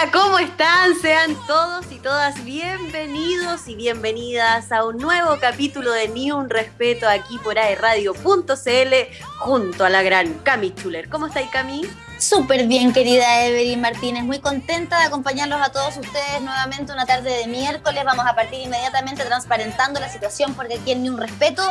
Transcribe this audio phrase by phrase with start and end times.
[0.00, 0.98] Hola, ¿cómo están?
[0.98, 7.06] Sean todos y todas bienvenidos y bienvenidas a un nuevo capítulo de Ni un Respeto
[7.06, 8.94] aquí por aerradio.cl
[9.38, 11.10] junto a la gran Cami Chuler.
[11.10, 11.82] ¿Cómo estáis, Cami?
[12.18, 14.24] Súper bien, querida Evelyn Martínez.
[14.24, 18.02] Muy contenta de acompañarlos a todos ustedes nuevamente una tarde de miércoles.
[18.02, 21.62] Vamos a partir inmediatamente transparentando la situación porque aquí en Ni un Respeto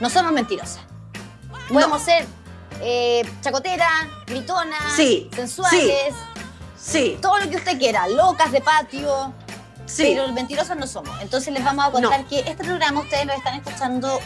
[0.00, 0.80] no somos mentirosas.
[1.68, 2.26] Podemos ser
[2.80, 3.88] eh, chacotera,
[4.26, 5.70] gritonas, sensuales.
[5.70, 6.14] Sí.
[7.20, 9.32] Todo lo que usted quiera, locas de patio.
[9.86, 10.14] Sí.
[10.14, 11.18] Pero mentirosas no somos.
[11.20, 14.20] Entonces les vamos a contar que este programa ustedes lo están escuchando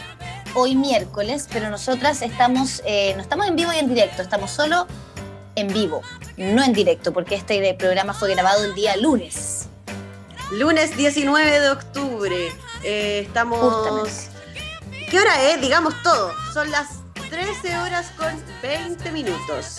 [0.55, 4.87] hoy miércoles, pero nosotras estamos, eh, no estamos en vivo y en directo, estamos solo
[5.55, 6.01] en vivo,
[6.37, 9.67] no en directo, porque este programa fue grabado el día lunes.
[10.51, 12.51] Lunes 19 de octubre.
[12.83, 14.27] Eh, estamos.
[15.09, 15.61] ¿Qué hora es?
[15.61, 16.31] Digamos todo.
[16.53, 16.87] Son las
[17.29, 19.77] 13 horas con 20 minutos.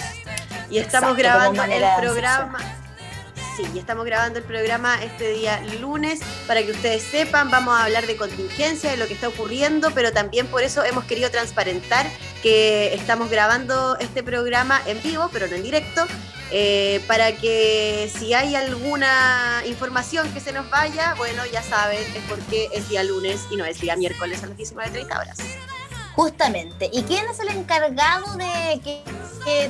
[0.70, 2.58] Y estamos grabando el programa.
[3.56, 7.84] Sí, y estamos grabando el programa este día lunes para que ustedes sepan, vamos a
[7.84, 12.04] hablar de contingencia, de lo que está ocurriendo, pero también por eso hemos querido transparentar
[12.42, 16.04] que estamos grabando este programa en vivo, pero no en directo,
[16.50, 22.22] eh, para que si hay alguna información que se nos vaya, bueno, ya saben, es
[22.28, 25.38] porque es día lunes y no es día miércoles a las 19.30 horas.
[26.16, 26.90] Justamente.
[26.92, 29.02] ¿Y quién es el encargado de que,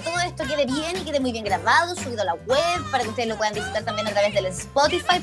[0.04, 3.10] todo esto quede bien y quede muy bien grabado, subido a la web, para que
[3.10, 5.20] ustedes lo puedan visitar también a través del Spotify,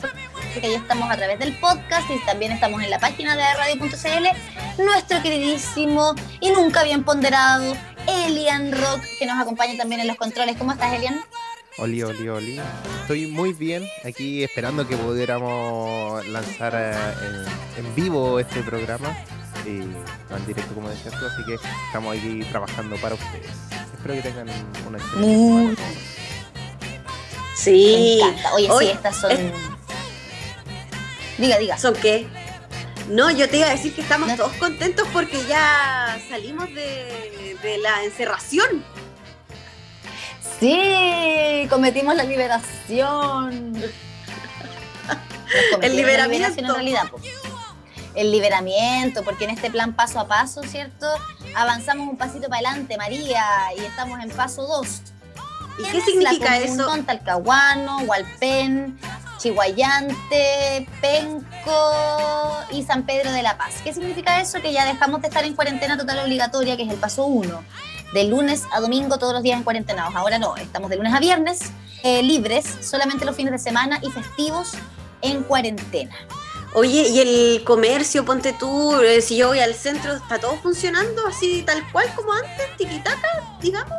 [0.54, 4.84] porque ya estamos a través del podcast y también estamos en la página de radio.cl,
[4.84, 7.76] nuestro queridísimo y nunca bien ponderado
[8.08, 10.58] Elian Rock, que nos acompaña también en los controles.
[10.58, 11.22] ¿Cómo estás, Elian?
[11.78, 12.62] Oli, oli, oli.
[13.02, 17.46] Estoy muy bien aquí esperando que pudiéramos lanzar eh,
[17.78, 19.16] en vivo este programa
[19.66, 19.86] y
[20.30, 23.52] no en directo como decías tú, así que estamos aquí trabajando para ustedes.
[23.94, 24.48] Espero que tengan
[24.88, 25.76] una excelente semana.
[27.56, 28.19] Sí.
[28.22, 28.53] Me encanta.
[28.53, 29.31] Oye, sí, estas son.
[31.38, 31.78] Diga, diga.
[31.78, 32.28] ¿Son qué?
[33.09, 37.78] No, yo te iba a decir que estamos todos contentos porque ya salimos de, de
[37.80, 38.84] la encerración.
[40.59, 43.75] Sí, cometimos la liberación.
[45.81, 46.59] el liberamiento.
[46.59, 47.41] en realidad, pues
[48.16, 51.08] el liberamiento, porque en este plan paso a paso, ¿cierto?
[51.56, 53.44] Avanzamos un pasito para adelante, María,
[53.78, 55.02] y estamos en paso 2.
[55.80, 56.88] ¿Y qué significa eso?
[57.06, 59.00] Talcahuano, Hualpén,
[59.38, 63.76] Chihuayante, Penco y San Pedro de la Paz.
[63.84, 64.62] ¿Qué significa eso?
[64.62, 67.64] Que ya dejamos de estar en cuarentena total obligatoria, que es el paso 1.
[68.14, 70.14] De lunes a domingo todos los días en cuarentenados.
[70.16, 71.72] Ahora no, estamos de lunes a viernes
[72.04, 74.74] eh, libres, solamente los fines de semana y festivos
[75.22, 76.16] en cuarentena.
[76.74, 81.28] Oye, ¿y el comercio, ponte tú, eh, si yo voy al centro, está todo funcionando
[81.28, 83.28] así tal cual como antes, tiquitaca,
[83.59, 83.98] digamos?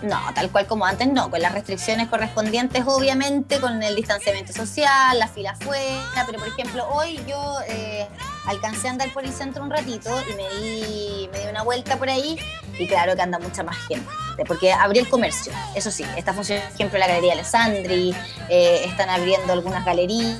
[0.00, 5.18] No, tal cual como antes no, con las restricciones correspondientes obviamente, con el distanciamiento social,
[5.18, 8.08] la fila afuera, pero por ejemplo hoy yo eh,
[8.46, 11.96] alcancé a andar por el centro un ratito y me di, me di una vuelta
[11.96, 12.38] por ahí
[12.78, 14.08] y claro que anda mucha más gente,
[14.46, 18.14] porque abrió el comercio, eso sí, está funcionando por ejemplo la Galería Alessandri,
[18.48, 20.38] eh, están abriendo algunas galerías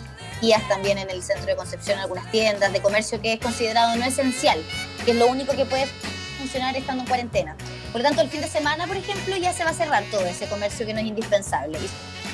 [0.69, 4.63] también en el centro de Concepción, algunas tiendas de comercio que es considerado no esencial,
[5.05, 5.87] que es lo único que puede
[6.39, 7.57] funcionar estando en cuarentena.
[7.93, 10.25] Por lo tanto, el fin de semana, por ejemplo, ya se va a cerrar todo
[10.25, 11.79] ese comercio que no es indispensable.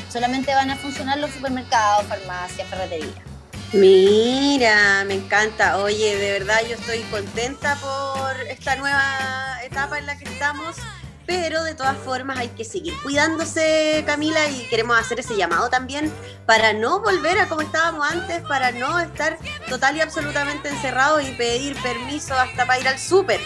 [0.09, 3.27] solamente van a funcionar los supermercados, farmacias, ferreterías.
[3.73, 5.79] Mira, me encanta.
[5.79, 10.77] Oye, de verdad yo estoy contenta por esta nueva etapa en la que estamos
[11.27, 16.13] pero de todas formas hay que seguir cuidándose, Camila, y queremos hacer ese llamado también
[16.47, 19.39] para no volver a como estábamos antes, para no estar
[19.69, 23.41] total y absolutamente encerrados y pedir permiso hasta para ir al súper.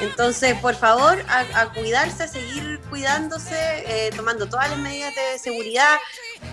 [0.00, 5.96] Entonces, por favor, a, cuidarse, a seguir cuidándose, eh, tomando todas las medidas de seguridad,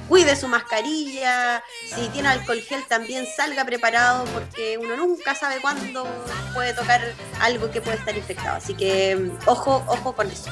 [0.08, 1.64] cuide su mascarilla,
[1.96, 6.08] si tiene alcohol gel también salga preparado porque uno nunca sabe cuándo
[6.54, 7.02] puede tocar
[7.40, 8.58] algo que puede estar infectado.
[8.58, 10.52] Así que ojo, ojo con eso.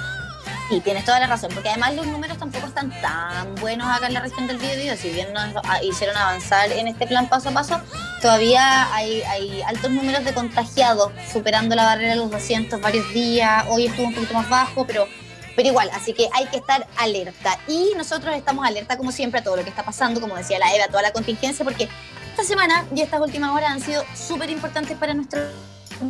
[0.72, 4.14] Y tienes toda la razón, porque además los números tampoco están tan buenos acá en
[4.14, 7.82] la región del Biobío, si bien nos hicieron avanzar en este plan paso a paso,
[8.22, 9.24] todavía hay,
[9.66, 14.14] altos números de contagiados, superando la barrera de los 200 varios días, hoy estuvo un
[14.14, 15.08] poquito más bajo, pero,
[15.56, 17.58] pero igual, así que hay que estar alerta.
[17.68, 20.76] Y nosotros estamos alerta, como siempre, a todo lo que está pasando, como decía la
[20.76, 21.90] Eva, toda la contingencia, porque
[22.30, 25.42] esta semana y estas últimas horas han sido súper importantes para nuestro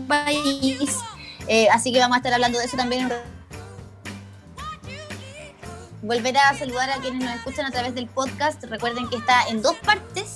[0.06, 0.97] país,
[1.47, 3.38] eh, así que vamos a estar hablando de eso también en
[6.01, 8.63] volver a saludar a quienes nos escuchan a través del podcast.
[8.63, 10.34] Recuerden que está en dos partes,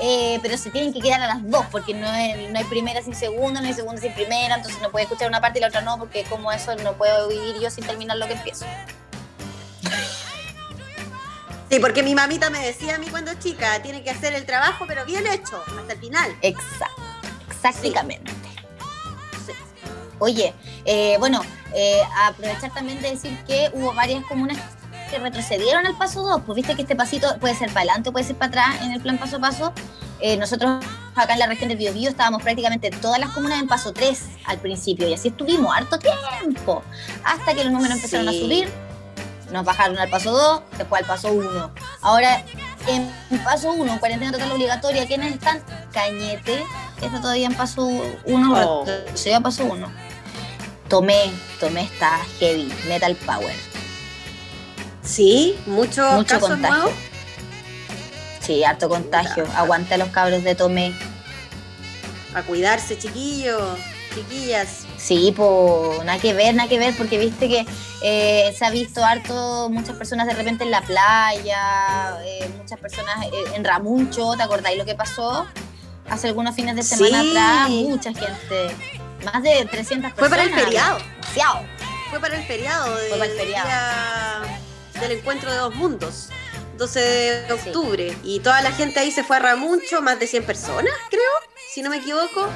[0.00, 3.02] eh, pero se tienen que quedar a las dos, porque no, hay, no hay primera
[3.02, 5.68] sin segunda, no hay segunda sin primera, entonces no puede escuchar una parte y la
[5.68, 8.66] otra no, porque como eso no puedo vivir yo sin terminar lo que empiezo.
[11.70, 14.84] Sí, porque mi mamita me decía a mí cuando chica, tiene que hacer el trabajo,
[14.86, 16.36] pero bien hecho, hasta el final.
[16.42, 17.02] Exacto,
[17.50, 18.32] exactamente.
[20.18, 20.54] Oye,
[20.84, 21.42] eh, bueno,
[21.74, 24.56] eh, aprovechar también de decir que hubo varias comunas
[25.10, 28.24] que retrocedieron al paso 2, pues viste que este pasito puede ser para adelante, puede
[28.24, 29.72] ser para atrás en el plan paso a paso.
[30.20, 33.92] Eh, nosotros acá en la región de Biobío estábamos prácticamente todas las comunas en paso
[33.92, 36.82] 3 al principio y así estuvimos harto tiempo,
[37.24, 38.68] hasta que los números empezaron a subir,
[39.52, 41.70] nos bajaron al paso 2, después al paso 1.
[42.00, 42.42] Ahora,
[42.88, 43.10] en
[43.44, 45.62] paso 1, cuarentena total obligatoria, ¿quiénes están?
[45.92, 46.64] Cañete,
[46.98, 47.86] que está todavía en paso
[48.24, 48.84] 1, Oh.
[49.14, 49.86] se a paso 1.
[50.88, 53.54] Tomé, tomé está heavy, metal power.
[55.06, 56.76] Sí, muchos Mucho casos contagio.
[56.76, 56.94] nuevos.
[58.40, 59.44] Sí, harto contagio.
[59.44, 59.58] Puta.
[59.58, 60.92] Aguanta a los cabros de Tomé.
[62.34, 63.78] A cuidarse, chiquillos,
[64.14, 64.84] chiquillas.
[64.98, 67.66] Sí, pues nada que ver, nada que ver, porque viste que
[68.02, 73.24] eh, se ha visto harto, muchas personas de repente en la playa, eh, muchas personas
[73.26, 75.46] eh, en Ramuncho, ¿te acordáis lo que pasó?
[76.10, 77.30] Hace algunos fines de semana Sí.
[77.30, 78.76] atrás, mucha gente,
[79.24, 80.14] más de 300 personas.
[80.18, 80.98] Fue para el feriado.
[82.10, 83.68] Fue para el feriado, Fue para el feriado.
[85.00, 86.28] Del encuentro de dos mundos.
[86.76, 87.52] 12 de Sí.
[87.52, 88.16] octubre.
[88.22, 91.22] Y toda la gente ahí se fue a Ramuncho, más de 100 personas, creo,
[91.72, 92.42] si no me equivoco.
[92.46, 92.52] No,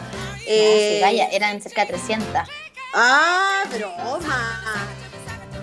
[0.47, 2.29] Eh, sí, vaya, eran cerca de 300.
[2.95, 4.89] Ah, broma.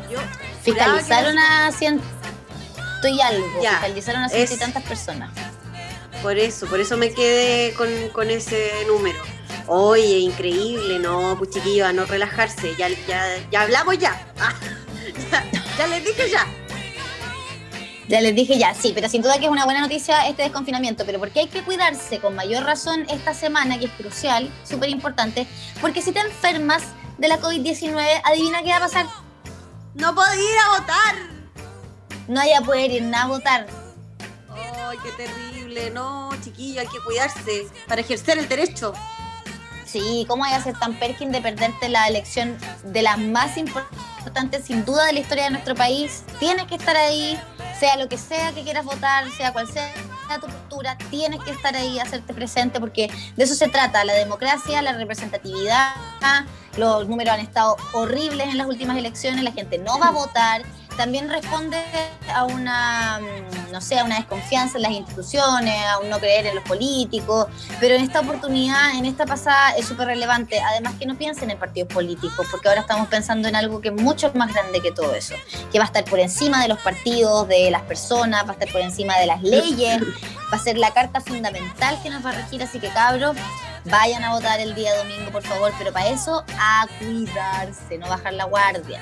[0.09, 0.18] Yo
[0.63, 2.03] Fiscalizaron a ciento
[3.03, 5.31] y algo, Ya, fiscalizaron a ciento y tantas personas.
[6.21, 9.19] Por eso, por eso me quedé con, con ese número.
[9.68, 11.50] Oye, increíble, no, pues
[11.83, 12.75] a no relajarse.
[12.77, 14.25] Ya, ya, ya hablamos ya.
[14.39, 14.53] Ah,
[15.31, 15.44] ya.
[15.77, 16.45] Ya les dije ya.
[18.07, 21.06] Ya les dije ya, sí, pero sin duda que es una buena noticia este desconfinamiento,
[21.06, 25.45] pero porque hay que cuidarse con mayor razón esta semana, que es crucial, súper importante,
[25.81, 26.83] porque si te enfermas
[27.18, 29.06] de la COVID-19, adivina qué va a pasar.
[29.94, 31.15] No puedo ir a votar.
[32.27, 33.68] No haya poder ir nada a votar.
[34.50, 35.89] Ay, qué terrible.
[35.92, 38.94] No, chiquillo, hay que cuidarse para ejercer el derecho.
[39.86, 44.65] Sí, ¿cómo hay a ser tan perkin de perderte la elección de las más importantes,
[44.65, 46.24] sin duda, de la historia de nuestro país?
[46.39, 47.39] Tienes que estar ahí,
[47.79, 49.94] sea lo que sea que quieras votar, sea cual sea
[50.41, 54.81] tu postura, tienes que estar ahí, hacerte presente, porque de eso se trata, la democracia,
[54.81, 55.94] la representatividad.
[56.77, 60.63] Los números han estado horribles en las últimas elecciones, la gente no va a votar.
[60.97, 61.77] También responde
[62.33, 66.47] a una, mm, no sé, a una desconfianza en las instituciones, a un no creer
[66.47, 67.45] en los políticos,
[67.79, 70.59] pero en esta oportunidad, en esta pasada, es súper relevante.
[70.59, 73.94] Además que no piensen en partidos políticos, porque ahora estamos pensando en algo que es
[73.94, 75.35] mucho más grande que todo eso,
[75.71, 78.71] que va a estar por encima de los partidos, de las personas, va a estar
[78.71, 80.01] por encima de las leyes,
[80.51, 83.35] va a ser la carta fundamental que nos va a regir, así que cabros,
[83.85, 88.33] vayan a votar el día domingo, por favor, pero para eso, a cuidarse, no bajar
[88.33, 88.99] la guardia.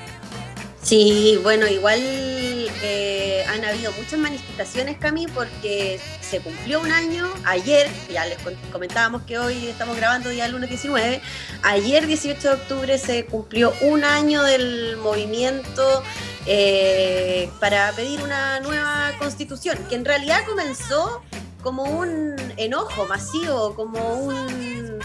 [0.86, 7.28] Sí, bueno, igual eh, han habido muchas manifestaciones, Cami, porque se cumplió un año.
[7.44, 8.38] Ayer, ya les
[8.70, 11.20] comentábamos que hoy estamos grabando día lunes 19.
[11.64, 16.04] Ayer, 18 de octubre, se cumplió un año del movimiento
[16.46, 21.20] eh, para pedir una nueva constitución, que en realidad comenzó
[21.64, 25.00] como un enojo masivo, como un,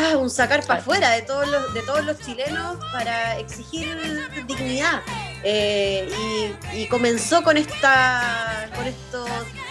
[0.00, 3.86] ah, un sacar para afuera de todos los, de todos los chilenos para exigir
[4.46, 5.02] dignidad.
[5.42, 6.10] Eh,
[6.74, 9.28] y, y comenzó con esta con estos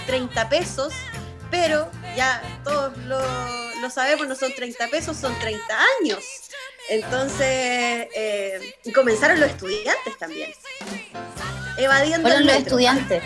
[0.07, 0.93] 30 pesos,
[1.51, 3.19] pero ya todos lo,
[3.81, 5.63] lo sabemos, no son 30 pesos, son 30
[6.01, 6.24] años.
[6.89, 10.51] Entonces, eh, y comenzaron los estudiantes también.
[11.77, 13.24] Evadiendo Fueron los estudiantes.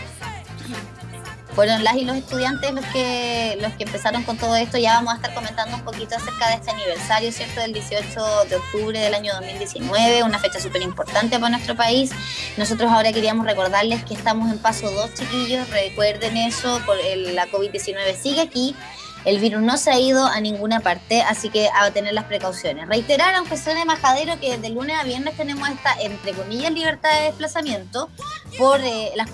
[1.56, 4.78] Fueron las y los estudiantes los que, los que empezaron con todo esto.
[4.80, 7.62] Ya vamos a estar comentando un poquito acerca de este aniversario, ¿cierto?
[7.62, 12.10] Del 18 de octubre del año 2019, una fecha súper importante para nuestro país.
[12.58, 15.70] Nosotros ahora queríamos recordarles que estamos en paso 2, chiquillos.
[15.70, 18.76] Recuerden eso, por el- la COVID-19 sigue aquí.
[19.24, 22.88] El virus no se ha ido a ninguna parte, así que a tener las precauciones.
[22.90, 27.26] Reiterar, aunque suene majadero, que de lunes a viernes tenemos esta, entre comillas, libertad de
[27.28, 28.10] desplazamiento
[28.58, 29.30] por eh, las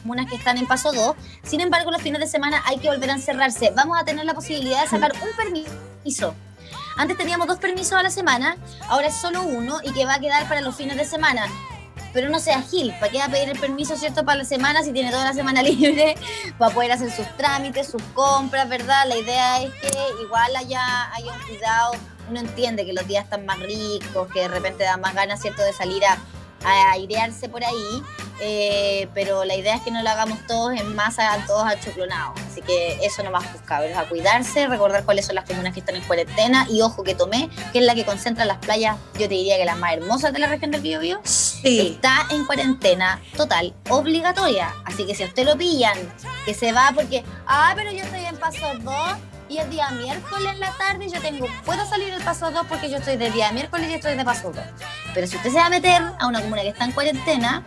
[0.00, 1.16] comunas que están en paso 2.
[1.42, 3.72] Sin embargo, los fines de semana hay que volver a encerrarse.
[3.74, 6.34] Vamos a tener la posibilidad de sacar un permiso.
[6.96, 8.56] Antes teníamos dos permisos a la semana,
[8.88, 11.46] ahora es solo uno y que va a quedar para los fines de semana.
[12.12, 14.82] Pero no sea Gil, ¿para qué va a pedir el permiso, cierto, para la semana
[14.82, 16.16] si tiene toda la semana libre
[16.58, 19.06] para poder hacer sus trámites, sus compras, ¿verdad?
[19.06, 19.90] La idea es que
[20.22, 21.92] igual haya, haya un cuidado.
[22.28, 25.62] Uno entiende que los días están más ricos, que de repente da más ganas, ¿cierto?,
[25.62, 26.18] de salir a,
[26.64, 28.02] a airearse por ahí.
[28.40, 32.40] Eh, pero la idea es que no lo hagamos todos en masa, todos achoclonados.
[32.50, 35.96] Así que eso no más buscar, a cuidarse, recordar cuáles son las comunas que están
[35.96, 39.28] en cuarentena y ojo que tomé, que es la que concentra las playas, yo te
[39.28, 44.74] diría que las más hermosas de la región del Biobío, está en cuarentena total, obligatoria.
[44.84, 45.96] Así que si a usted lo pillan,
[46.44, 48.94] que se va porque, ah, pero yo estoy en paso 2
[49.48, 52.88] y el día miércoles en la tarde yo tengo, puedo salir el paso 2 porque
[52.88, 54.64] yo estoy de día miércoles y estoy de paso 2.
[55.12, 57.64] Pero si usted se va a meter a una comuna que está en cuarentena,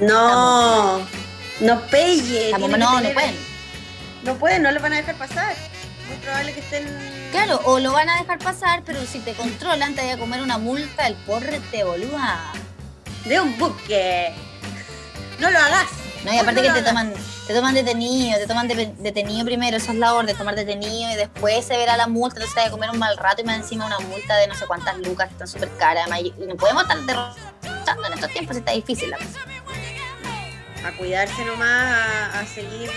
[0.00, 0.98] no,
[1.60, 2.52] no pelle.
[2.58, 2.68] no,
[3.00, 3.52] no pueden.
[4.24, 5.54] No pueden, no lo van a dejar pasar.
[6.08, 6.86] Muy probable que estén.
[7.32, 10.42] Claro, o lo van a dejar pasar, pero si te controlan, te voy a comer
[10.42, 12.52] una multa el porrete, boluda.
[13.24, 14.32] De un buque.
[15.38, 15.88] No lo hagas.
[16.24, 17.12] No, y aparte que te toman,
[17.48, 21.64] te toman detenido, te toman detenido primero, eso es la orden, tomar detenido y después
[21.64, 23.86] se verá la multa, entonces te vas a comer un mal rato y más encima
[23.86, 26.08] una multa de no sé cuántas lucas que están súper caras.
[26.20, 29.40] Y no podemos estar derrochando en estos tiempos, está difícil la cosa
[30.84, 32.90] a cuidarse nomás, a, seguir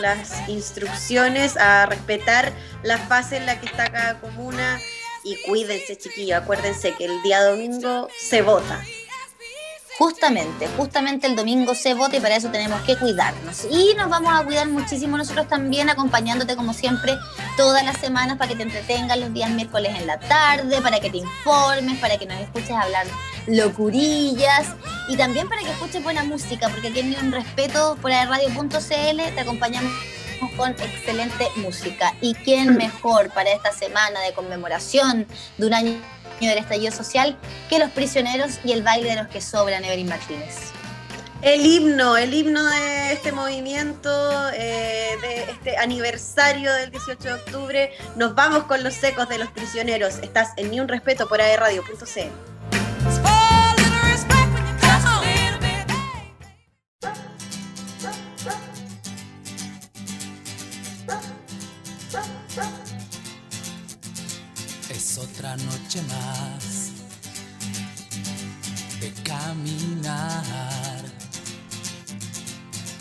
[0.00, 2.52] las instrucciones, a respetar
[2.82, 4.80] la fase en la que está cada comuna
[5.22, 8.84] y cuídense chiquillos, acuérdense que el día domingo se vota.
[9.98, 13.64] Justamente, justamente el domingo se vota y para eso tenemos que cuidarnos.
[13.70, 17.16] Y nos vamos a cuidar muchísimo nosotros también, acompañándote como siempre
[17.56, 21.10] todas las semanas para que te entretengas los días miércoles en la tarde, para que
[21.10, 23.06] te informes, para que nos escuches hablar
[23.46, 24.74] locurillas
[25.08, 29.40] y también para que escuches buena música, porque aquí en Un Respeto por radio.cl te
[29.40, 29.92] acompañamos
[30.56, 32.14] con excelente música.
[32.20, 35.26] ¿Y quién mejor para esta semana de conmemoración
[35.58, 36.00] de un año
[36.40, 37.36] del estallido social
[37.68, 40.56] que los prisioneros y el baile de los que sobran, Evelyn Martínez?
[41.42, 44.10] El himno, el himno de este movimiento,
[44.54, 47.92] eh, de este aniversario del 18 de octubre.
[48.16, 50.20] Nos vamos con los secos de los prisioneros.
[50.22, 52.53] Estás en Ni un Respeto por aerradio.cl.
[65.56, 66.90] noche más
[69.00, 71.04] de caminar.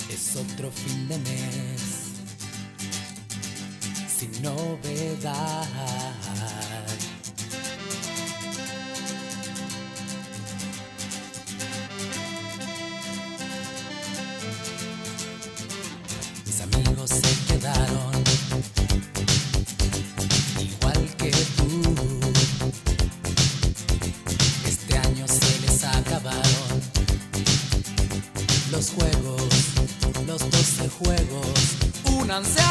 [0.10, 1.82] Es otro fin de mes
[4.18, 5.68] sin novedad.
[16.46, 18.33] Mis amigos se quedaron
[32.34, 32.63] Finans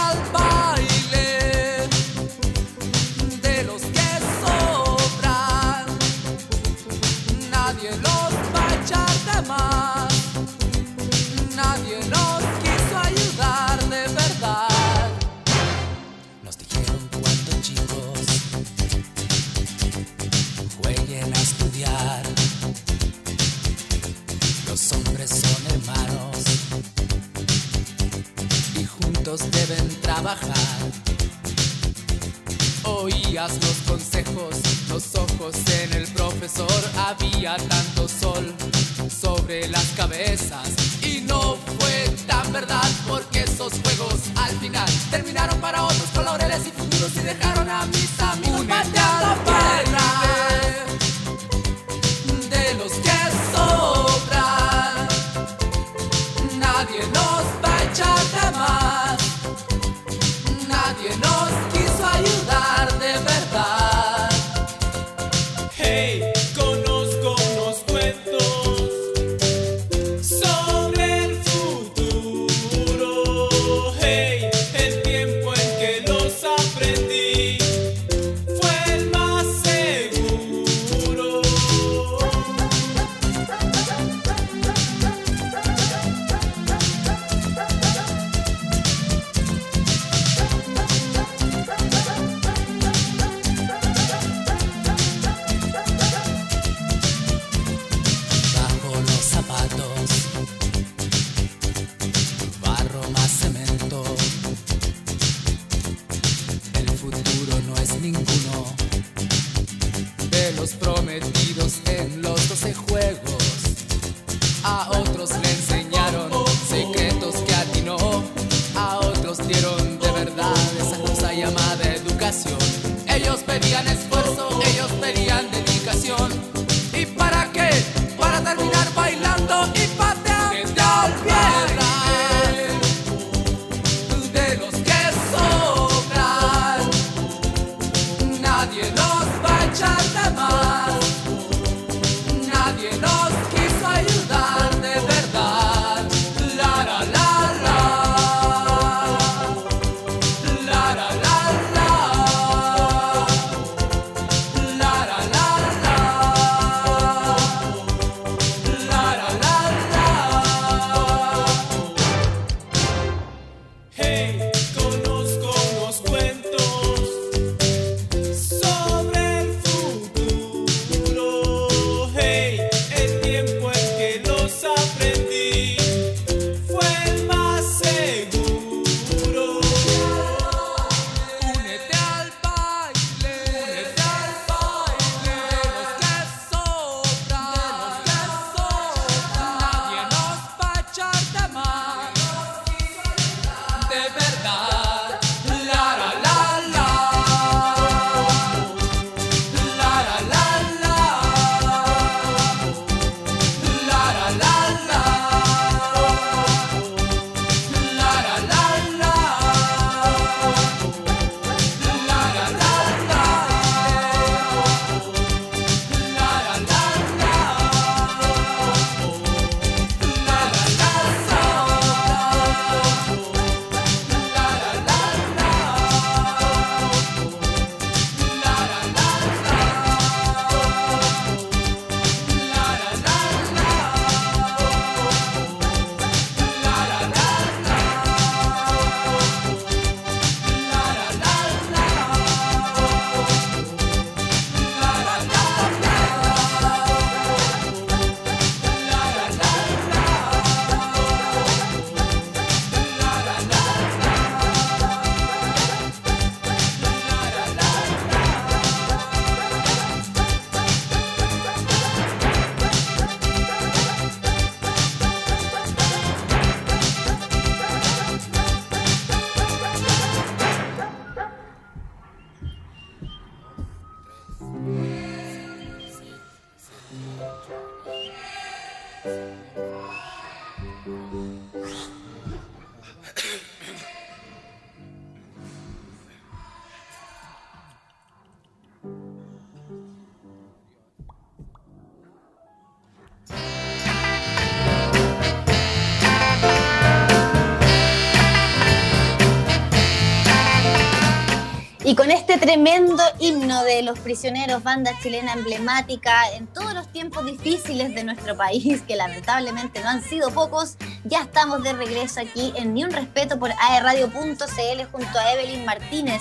[302.43, 308.37] tremendo himno de los prisioneros, banda chilena emblemática en todos los tiempos difíciles de nuestro
[308.37, 312.91] país, que lamentablemente no han sido pocos, ya estamos de regreso aquí en Ni un
[312.91, 316.21] Respeto por aerradio.cl junto a Evelyn Martínez.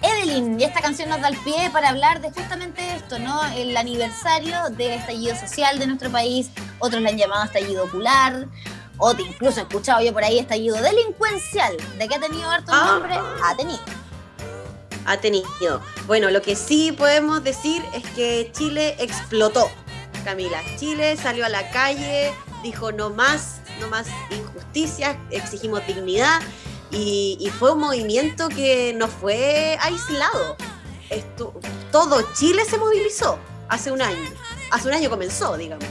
[0.00, 3.44] Evelyn, y esta canción nos da el pie para hablar de justamente esto, ¿no?
[3.56, 8.46] El aniversario del estallido social de nuestro país, otros le han llamado estallido ocular,
[8.98, 12.92] o incluso he escuchado yo por ahí estallido delincuencial, de que ha tenido harto Ah.
[12.92, 13.97] nombre, ha tenido.
[15.08, 15.80] Ha tenido.
[16.06, 19.70] Bueno, lo que sí podemos decir es que Chile explotó,
[20.24, 20.62] Camila.
[20.78, 26.40] Chile salió a la calle, dijo no más, no más injusticias, exigimos dignidad
[26.90, 30.56] y, fue un movimiento que no fue aislado.
[31.10, 31.52] Estu-
[31.90, 34.30] todo Chile se movilizó hace un año.
[34.70, 35.84] Hace un año comenzó, digamos.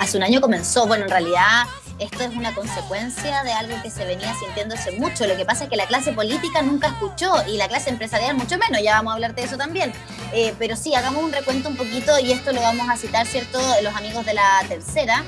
[0.00, 1.66] Hace un año comenzó, bueno, en realidad
[1.98, 5.26] esto es una consecuencia de algo que se venía sintiendo hace mucho.
[5.26, 8.56] Lo que pasa es que la clase política nunca escuchó y la clase empresarial mucho
[8.58, 9.92] menos, ya vamos a hablar de eso también.
[10.32, 13.58] Eh, pero sí, hagamos un recuento un poquito y esto lo vamos a citar, ¿cierto?
[13.82, 15.24] Los amigos de la tercera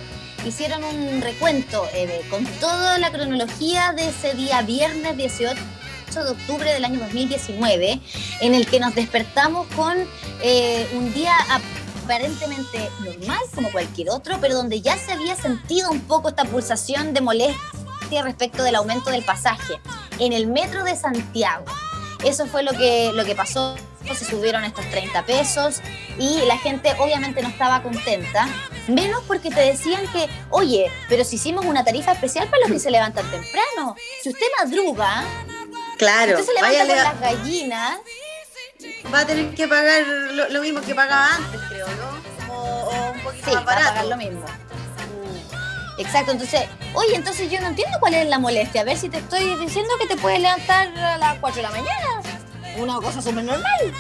[0.47, 5.61] hicieron un recuento eh, con toda la cronología de ese día viernes 18
[6.15, 8.01] de octubre del año 2019,
[8.41, 9.97] en el que nos despertamos con
[10.43, 11.35] eh, un día
[12.11, 17.15] aparentemente normal como cualquier otro, pero donde ya se había sentido un poco esta pulsación
[17.15, 19.75] de molestia respecto del aumento del pasaje
[20.19, 21.65] en el metro de Santiago.
[22.25, 23.77] Eso fue lo que, lo que pasó,
[24.13, 25.81] se subieron estos 30 pesos
[26.19, 28.49] y la gente obviamente no estaba contenta,
[28.89, 32.81] menos porque te decían que, oye, pero si hicimos una tarifa especial para los que
[32.81, 35.25] se levantan temprano, si usted madruga,
[35.97, 37.99] Claro, usted se levanta con las gallinas,
[39.13, 42.55] va a tener que pagar lo, lo mismo que pagaba antes, creo, ¿no?
[42.55, 43.89] O, o un poquito sí, va más a barato.
[43.91, 44.41] pagar lo mismo.
[44.41, 46.01] Mm.
[46.01, 46.63] Exacto, entonces,
[46.95, 48.81] oye, entonces yo no entiendo cuál es la molestia.
[48.83, 51.71] A ver si te estoy diciendo que te puedes levantar a las 4 de la
[51.71, 52.23] mañana.
[52.77, 53.95] Una cosa súper normal.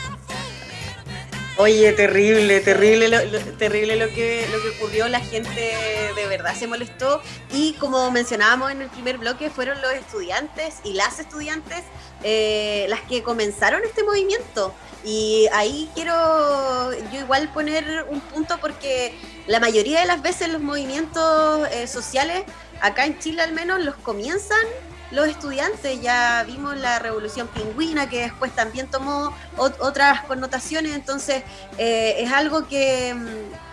[1.60, 3.20] Oye, terrible, terrible, lo,
[3.58, 5.08] terrible lo que, lo que ocurrió.
[5.08, 5.76] La gente
[6.16, 7.20] de verdad se molestó
[7.52, 11.82] y como mencionábamos en el primer bloque, fueron los estudiantes y las estudiantes
[12.22, 14.72] eh, las que comenzaron este movimiento.
[15.04, 19.14] Y ahí quiero yo igual poner un punto porque
[19.46, 22.44] la mayoría de las veces los movimientos eh, sociales,
[22.80, 24.64] acá en Chile al menos, los comienzan
[25.10, 26.00] los estudiantes.
[26.00, 31.42] Ya vimos la revolución pingüina que después también tomó otras connotaciones, entonces
[31.78, 33.14] eh, es algo que,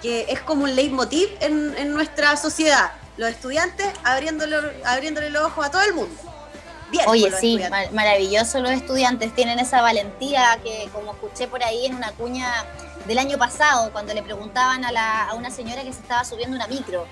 [0.04, 2.92] es como un leitmotiv en, en nuestra sociedad.
[3.18, 6.16] Los estudiantes abriéndole, abriéndole los ojos a todo el mundo.
[6.90, 7.60] Bien, Oye, sí,
[7.92, 12.66] maravilloso los estudiantes, tienen esa valentía que como escuché por ahí en una cuña
[13.06, 16.56] del año pasado, cuando le preguntaban a, la, a una señora que se estaba subiendo
[16.56, 17.06] una micro,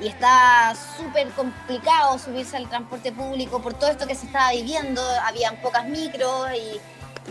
[0.00, 5.02] y está súper complicado subirse al transporte público por todo esto que se estaba viviendo,
[5.24, 6.80] habían pocas micros y,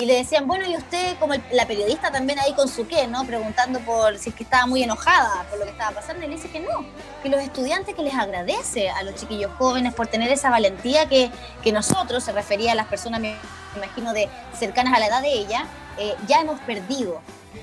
[0.05, 3.25] le decían, bueno, y usted como la periodista también ahí con su qué, ¿no?
[3.25, 6.35] Preguntando por si es que estaba muy enojada por lo que estaba pasando y le
[6.35, 6.85] dice que no,
[7.23, 11.31] que los estudiantes que les agradece a los chiquillos jóvenes por tener esa valentía que,
[11.63, 13.21] que nosotros, se refería a las personas,
[13.77, 15.65] imagino, de cercanas a la edad de ella,
[15.97, 17.21] eh, ya hemos perdido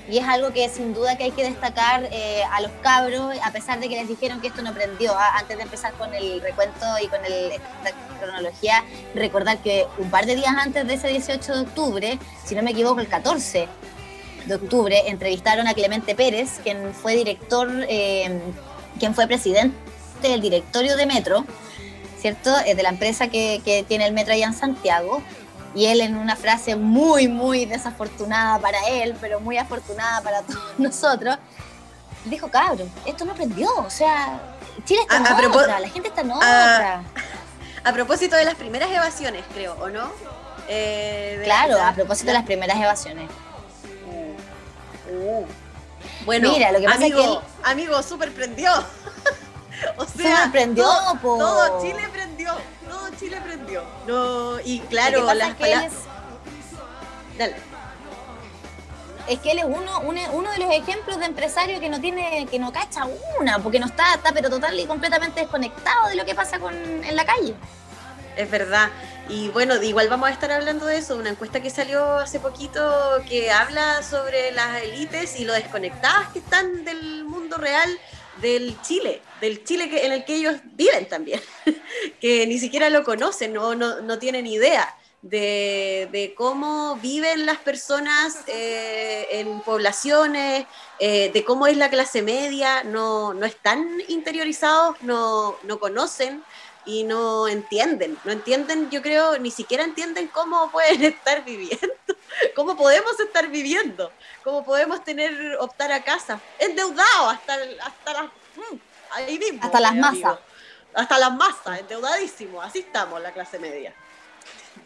[0.09, 3.51] y es algo que sin duda que hay que destacar eh, a los cabros, a
[3.51, 5.13] pesar de que les dijeron que esto no prendió.
[5.15, 5.37] ¿ah?
[5.39, 8.83] Antes de empezar con el recuento y con la cronología,
[9.15, 12.71] recordar que un par de días antes de ese 18 de octubre, si no me
[12.71, 13.67] equivoco, el 14
[14.45, 18.39] de octubre, entrevistaron a Clemente Pérez, quien fue director, eh,
[18.99, 19.75] quien fue presidente
[20.21, 21.45] del directorio de Metro,
[22.19, 22.55] ¿cierto?
[22.55, 25.23] De la empresa que tiene el Metro allá en Santiago
[25.75, 30.63] y él en una frase muy, muy desafortunada para él, pero muy afortunada para todos
[30.77, 31.37] nosotros,
[32.23, 34.39] dijo, cabrón, esto no aprendió, o sea,
[34.85, 37.03] Chile está en otra, la gente está en otra.
[37.83, 40.09] A, propósito de las primeras evasiones, creo, ¿o no?
[40.67, 43.29] Eh, claro, a propósito de las primeras evasiones.
[45.07, 45.45] Uh,
[46.25, 48.71] bueno, Mira, lo que pasa amigo, es que él, amigo, súper prendió.
[49.97, 52.01] o sea, prendió, todo, todo Chile
[54.07, 55.93] No, y claro, las es que es...
[57.37, 57.55] Dale.
[59.27, 62.59] Es que él es uno, uno, de los ejemplos de empresario que no tiene, que
[62.59, 63.07] no cacha
[63.39, 66.75] una, porque no está, está pero total y completamente desconectado de lo que pasa con,
[66.75, 67.55] en la calle.
[68.37, 68.91] Es verdad.
[69.27, 72.83] Y bueno, igual vamos a estar hablando de eso, una encuesta que salió hace poquito
[73.27, 77.89] que habla sobre las élites y lo desconectadas que están del mundo real
[78.41, 81.41] del Chile, del Chile que, en el que ellos viven también,
[82.21, 84.95] que ni siquiera lo conocen, no, no, no tienen idea
[85.29, 90.65] de, cómo viven las personas eh, en poblaciones,
[90.99, 96.43] eh, de cómo es la clase media, no, no están interiorizados, no, no conocen
[96.85, 101.87] y no entienden, no entienden, yo creo, ni siquiera entienden cómo pueden estar viviendo,
[102.55, 104.11] cómo podemos estar viviendo,
[104.43, 108.77] cómo podemos tener, optar a casa, endeudados hasta, hasta las, mm,
[109.11, 110.39] ahí mismo, hasta las masas.
[110.93, 113.93] Hasta las masas, endeudadísimos, así estamos la clase media.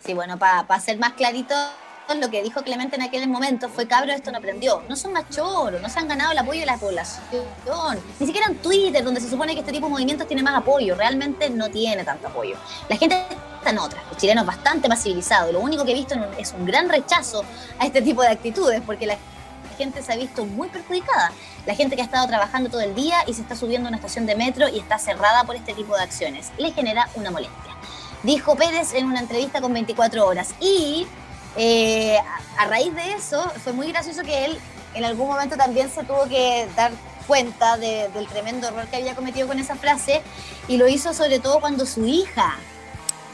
[0.03, 1.53] Sí, bueno, para ser más clarito,
[2.17, 4.81] lo que dijo Clemente en aquel momento fue, cabro, esto no aprendió.
[4.89, 7.43] No son más choros, no se han ganado el apoyo de la población.
[8.19, 10.95] Ni siquiera en Twitter, donde se supone que este tipo de movimientos tiene más apoyo,
[10.95, 12.57] realmente no tiene tanto apoyo.
[12.87, 13.25] La gente
[13.57, 15.53] está en otra, los chilenos bastante más civilizados.
[15.53, 17.43] Lo único que he visto es un gran rechazo
[17.77, 19.17] a este tipo de actitudes, porque la
[19.77, 21.31] gente se ha visto muy perjudicada.
[21.65, 23.97] La gente que ha estado trabajando todo el día y se está subiendo a una
[23.97, 26.51] estación de metro y está cerrada por este tipo de acciones.
[26.57, 27.75] Le genera una molestia.
[28.23, 30.53] Dijo Pérez en una entrevista con 24 horas.
[30.59, 31.07] Y
[31.57, 32.17] eh,
[32.57, 34.59] a, raíz de eso, fue muy gracioso que él
[34.93, 36.91] en algún momento también se tuvo que dar
[37.27, 40.21] cuenta del tremendo error que había cometido con esa frase
[40.67, 42.55] y lo hizo sobre todo cuando su hija,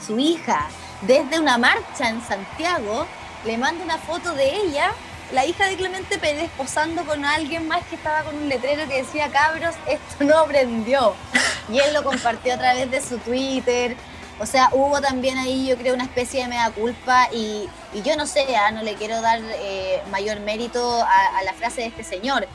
[0.06, 0.67] su hija,
[1.01, 3.06] desde una marcha en Santiago,
[3.45, 4.91] le manda una foto de ella,
[5.32, 9.04] la hija de Clemente Pérez, posando con alguien más que estaba con un letrero que
[9.04, 11.13] decía, cabros, esto no aprendió.
[11.67, 13.97] Y él lo compartió a través de su Twitter,
[14.38, 17.69] o sea, hubo también ahí, yo creo, una especie de mea culpa y,
[18.01, 18.71] yo no sé, ¿ah?
[18.71, 22.47] no le quiero dar eh, mayor mérito a, la frase de este señor,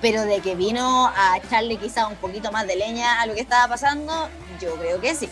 [0.00, 3.40] pero de que vino a echarle quizá un poquito más de leña a lo que
[3.40, 4.28] estaba pasando,
[4.60, 5.28] yo creo que sí.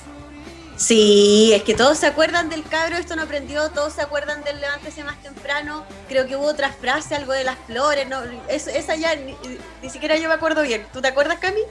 [0.77, 4.61] Sí, es que todos se acuerdan del cabro, esto no aprendió, todos se acuerdan del
[4.61, 9.17] levántese más temprano, creo que hubo otra frase, algo de las flores, no, esa ya
[9.17, 9.35] ni,
[9.83, 10.87] ni, siquiera yo me acuerdo bien.
[10.93, 11.63] ¿Tú te acuerdas, Cami?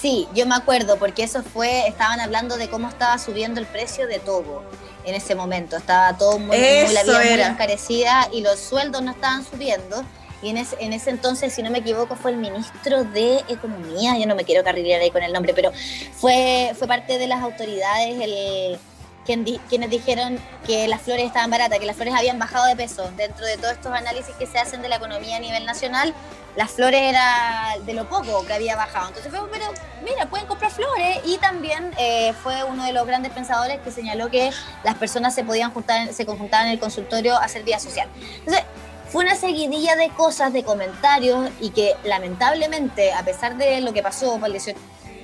[0.00, 4.06] Sí, yo me acuerdo porque eso fue, estaban hablando de cómo estaba subiendo el precio
[4.06, 4.64] de todo
[5.04, 5.76] en ese momento.
[5.76, 10.04] Estaba todo muy, la vida muy encarecida y los sueldos no estaban subiendo.
[10.42, 14.18] Y en ese, en ese entonces, si no me equivoco, fue el ministro de Economía,
[14.18, 15.70] yo no me quiero carrilear ahí con el nombre, pero
[16.14, 18.78] fue, fue parte de las autoridades el,
[19.24, 23.10] quienes dijeron que las flores estaban baratas, que las flores habían bajado de peso.
[23.16, 26.14] Dentro de todos estos análisis que se hacen de la economía a nivel nacional,
[26.56, 29.08] las flores era de lo poco que había bajado.
[29.08, 29.66] Entonces fue, pero
[30.04, 31.20] mira, pueden comprar flores.
[31.24, 34.50] Y también eh, fue uno de los grandes pensadores que señaló que
[34.84, 38.08] las personas se podían juntar, se conjuntaban en el consultorio a hacer vida social.
[38.40, 38.64] Entonces,
[39.08, 44.02] fue una seguidilla de cosas, de comentarios, y que lamentablemente, a pesar de lo que
[44.02, 44.78] pasó para el 18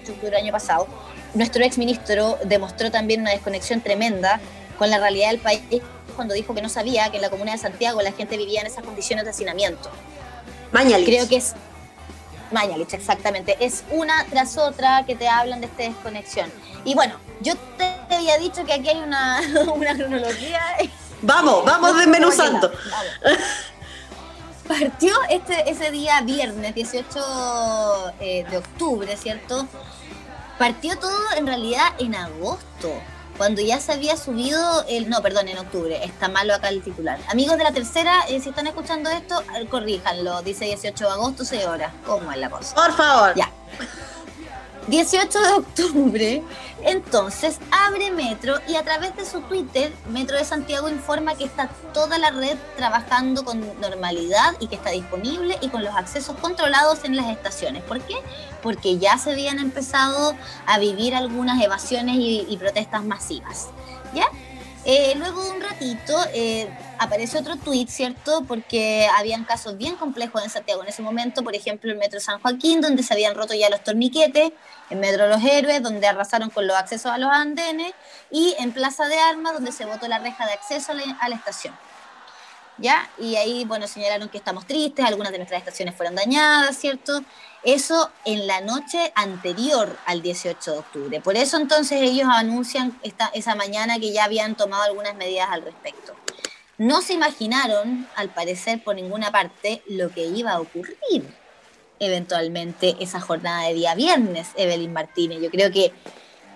[0.05, 0.87] de octubre del año pasado,
[1.35, 4.41] nuestro exministro demostró también una desconexión tremenda
[4.79, 5.63] con la realidad del país
[6.17, 8.67] cuando dijo que no sabía que en la comuna de Santiago la gente vivía en
[8.67, 9.91] esas condiciones de hacinamiento.
[10.73, 11.07] Mañalich.
[11.07, 11.55] Creo que es
[12.51, 13.57] Mañalich, exactamente.
[13.61, 16.51] Es una tras otra que te hablan de esta desconexión.
[16.85, 19.41] Y bueno, yo te había dicho que aquí hay una,
[19.75, 20.61] una cronología.
[21.23, 22.71] Vamos, vamos desmenuzando.
[24.67, 29.67] Partió este, ese día viernes 18 eh, de octubre, ¿cierto?
[30.59, 32.93] Partió todo en realidad en agosto
[33.37, 35.09] cuando ya se había subido el.
[35.09, 36.05] No, perdón, en octubre.
[36.05, 37.21] Está malo acá el titular.
[37.29, 40.43] Amigos de la tercera, eh, si están escuchando esto, eh, corríjanlo.
[40.43, 41.93] Dice 18 de agosto, 6 horas.
[42.05, 42.75] ¿Cómo es la cosa?
[42.75, 43.35] Por favor.
[43.37, 43.51] Ya.
[44.89, 46.43] 18 de octubre,
[46.83, 51.69] entonces abre Metro y a través de su Twitter, Metro de Santiago informa que está
[51.93, 57.05] toda la red trabajando con normalidad y que está disponible y con los accesos controlados
[57.05, 57.83] en las estaciones.
[57.83, 58.15] ¿Por qué?
[58.63, 63.69] Porque ya se habían empezado a vivir algunas evasiones y, protestas masivas.
[64.15, 64.27] ¿Ya?
[64.91, 66.67] Eh, luego de un ratito eh,
[66.99, 68.45] aparece otro tuit, ¿cierto?
[68.49, 72.41] Porque habían casos bien complejos en Santiago en ese momento, por ejemplo, el Metro San
[72.41, 74.51] Joaquín, donde se habían roto ya los torniquetes,
[74.89, 77.93] en Metro Los Héroes, donde arrasaron con los accesos a los andenes,
[78.31, 81.75] y en Plaza de Armas, donde se botó la reja de acceso a la, estación.
[82.79, 83.11] ¿Ya?
[83.19, 87.23] Y ahí, bueno, señalaron que estamos tristes, algunas de nuestras estaciones fueron dañadas, ¿cierto?
[87.65, 91.21] Eso en la noche anterior al 18 de octubre.
[91.21, 95.63] Por eso entonces ellos anuncian esta, esa mañana que ya habían tomado algunas medidas al
[95.63, 96.15] respecto.
[96.79, 101.27] No se imaginaron, al parecer, por ninguna parte, lo que iba a ocurrir
[102.01, 105.41] eventualmente esa jornada de día viernes, Evelyn Martínez.
[105.43, 105.93] Yo creo que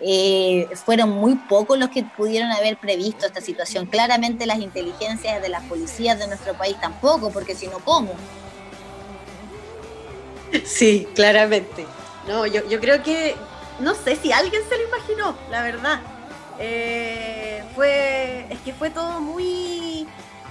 [0.04, 3.86] eh, fueron muy pocos los que pudieron haber previsto esta situación.
[3.86, 8.14] Claramente las inteligencias de las policías de nuestro país tampoco, porque si no, ¿cómo?
[10.64, 11.86] Sí, claramente.
[12.26, 13.36] No, yo, yo creo que,
[13.78, 16.00] no sé si alguien se lo imaginó, la verdad.
[16.58, 20.06] Eh, fue, es que fue todo muy,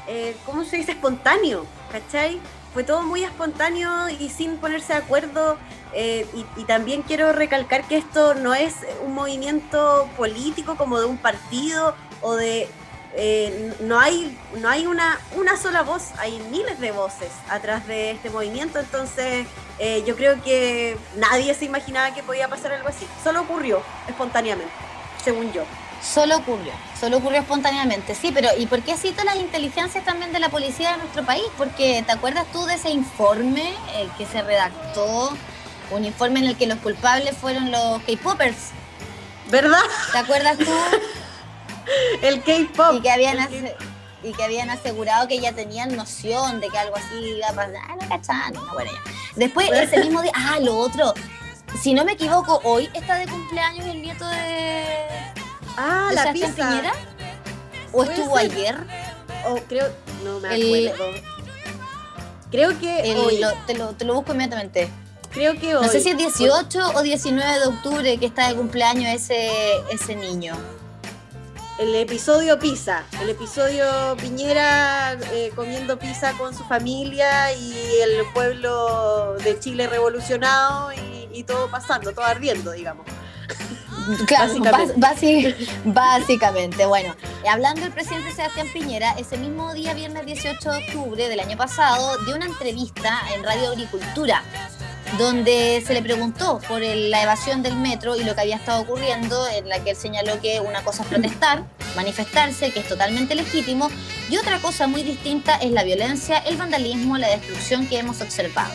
[0.08, 0.94] eh, ¿cómo se dice?
[0.94, 2.40] Espontáneo, ¿cachai?
[2.74, 5.58] Fue todo muy espontáneo y sin ponerse de acuerdo.
[5.94, 6.26] Eh,
[6.58, 11.96] y, también quiero recalcar que esto no es un movimiento político como de un partido
[12.22, 12.70] o de...
[13.14, 18.12] Eh, no hay, no hay una, una sola voz, hay miles de voces atrás de
[18.12, 19.48] este movimiento, entonces
[19.80, 23.06] eh, yo creo que nadie se imaginaba que podía pasar algo así.
[23.22, 24.72] Solo ocurrió espontáneamente,
[25.22, 25.64] según yo.
[26.02, 30.40] Solo ocurrió, solo ocurrió espontáneamente, sí, pero ¿y por qué cito las inteligencias también de
[30.40, 31.46] la policía de nuestro país?
[31.58, 35.32] Porque ¿te acuerdas tú de ese informe eh, que se redactó?
[35.92, 38.72] Un informe en el que los culpables fueron los K-Poppers.
[39.52, 39.82] ¿Verdad?
[40.12, 40.72] ¿Te acuerdas tú?
[42.22, 42.96] el K-Pop.
[42.96, 43.38] Y que habían
[44.24, 47.76] y que habían asegurado que ya tenían noción de que algo así iba a pasar.
[47.88, 49.12] Ah, no cachan, no, bueno, ya.
[49.36, 51.14] Después, ese mismo día, ah, lo otro,
[51.82, 55.31] si no me equivoco, hoy está de cumpleaños el nieto de
[55.84, 56.54] Ah, la pizza.
[56.54, 56.94] Piñera?
[57.91, 58.76] ¿O estuvo ayer?
[59.48, 59.88] O creo,
[60.24, 61.06] no me acuerdo.
[62.52, 63.41] Creo que hoy.
[63.65, 64.89] te, lo, te, lo, busco inmediatamente.
[65.32, 65.86] Creo que hoy.
[65.86, 69.50] No sé si es 18 o 19 de octubre que está de cumpleaños ese,
[69.89, 70.56] ese niño.
[71.80, 79.36] El episodio pizza, el episodio Piñera eh, comiendo pizza con su familia y el pueblo
[79.44, 83.08] de Chile revolucionado y, y todo pasando, todo ardiendo, digamos.
[84.26, 84.54] Claro,
[85.86, 86.86] básicamente.
[86.92, 87.16] Bueno,
[87.50, 92.18] hablando del presidente Sebastián Piñera, ese mismo día, viernes 18 de octubre del año pasado,
[92.26, 94.44] dio una entrevista en Radio Agricultura
[95.18, 99.48] donde se le preguntó por la evasión del metro y lo que había estado ocurriendo,
[99.50, 101.64] en la que él señaló que una cosa es protestar,
[101.96, 103.90] manifestarse, que es totalmente legítimo,
[104.30, 108.72] y otra cosa muy distinta es la violencia, el vandalismo, la destrucción que hemos observado.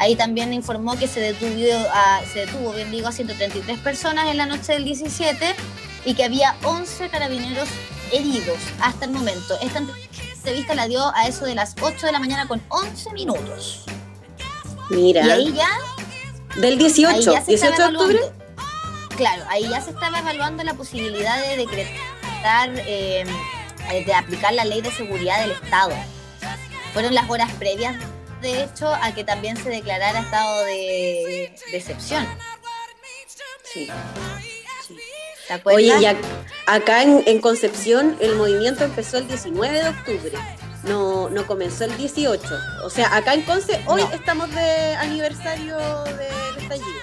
[0.00, 1.52] Ahí también informó que se detuvo,
[1.92, 5.54] a, se detuvo, bien digo, a 133 personas en la noche del 17
[6.06, 7.68] y que había 11 carabineros
[8.10, 9.58] heridos hasta el momento.
[9.60, 9.80] Esta
[10.34, 13.84] entrevista la dio a eso de las 8 de la mañana con 11 minutos.
[14.88, 15.26] Mira.
[15.26, 15.68] Y ahí ya...
[16.58, 18.18] Del 18, 18 de octubre.
[19.18, 23.26] Claro, ahí ya se estaba evaluando la posibilidad de decretar, eh,
[24.06, 25.92] de aplicar la ley de seguridad del Estado.
[26.94, 27.96] Fueron las horas previas
[28.40, 32.26] de hecho, a que también se declarara estado de, excepción.
[33.72, 33.88] Sí.
[35.46, 35.96] ¿Te acuerdas?
[35.98, 36.16] Oye,
[36.66, 40.38] acá en, en Concepción el movimiento empezó el 19 de octubre.
[40.84, 42.42] No, no comenzó el 18.
[42.84, 44.10] O sea, acá en Conce hoy No.
[44.12, 47.00] estamos de aniversario del estallido.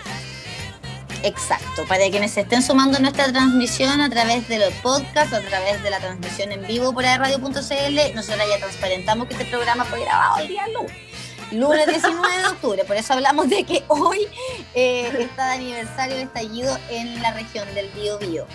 [1.23, 5.41] Exacto, para quienes se estén sumando a nuestra transmisión a través de los podcasts, a
[5.41, 10.01] través de la transmisión en vivo por radio.cl, nosotros ya transparentamos que este programa fue
[10.01, 11.06] grabado el día lunes.
[11.51, 14.27] Lunes 19 de octubre, por eso hablamos de que hoy
[14.73, 18.45] eh, está de aniversario del estallido en la región del Bío Bío.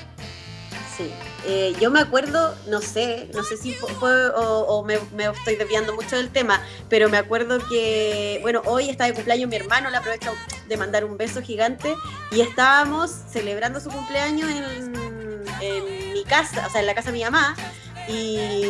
[0.96, 1.10] Sí.
[1.44, 6.16] Eh, yo me acuerdo, no sé, no sé si fue, o, me, estoy desviando mucho
[6.16, 10.32] del tema, pero me acuerdo que, bueno, hoy está de cumpleaños mi hermano, le aprovecho
[10.68, 11.96] de mandar un beso gigante
[12.30, 14.92] y estábamos celebrando su cumpleaños en,
[16.12, 17.56] mi casa, o sea, en la casa de mi mamá
[18.08, 18.64] y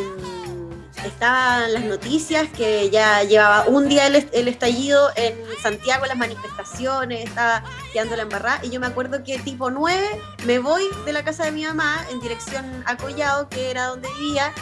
[1.05, 6.17] estaban las noticias que ya llevaba un día el, est- el estallido en Santiago, las
[6.17, 7.63] manifestaciones, estaba
[7.93, 10.01] quedando la embarrada y yo me acuerdo que tipo 9
[10.45, 14.09] me voy de la casa de mi mamá en dirección a Collao, que era donde
[14.21, 14.53] vivía,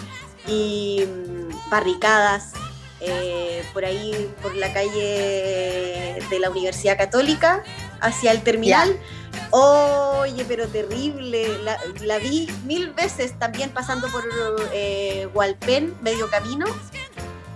[0.46, 2.52] y mm, barricadas
[3.00, 7.62] eh, por ahí, por la calle de la Universidad Católica,
[8.00, 8.98] hacia el terminal.
[9.50, 14.24] Oye, pero terrible, la, la vi mil veces también pasando por
[14.72, 16.66] eh, Hualpén, medio camino.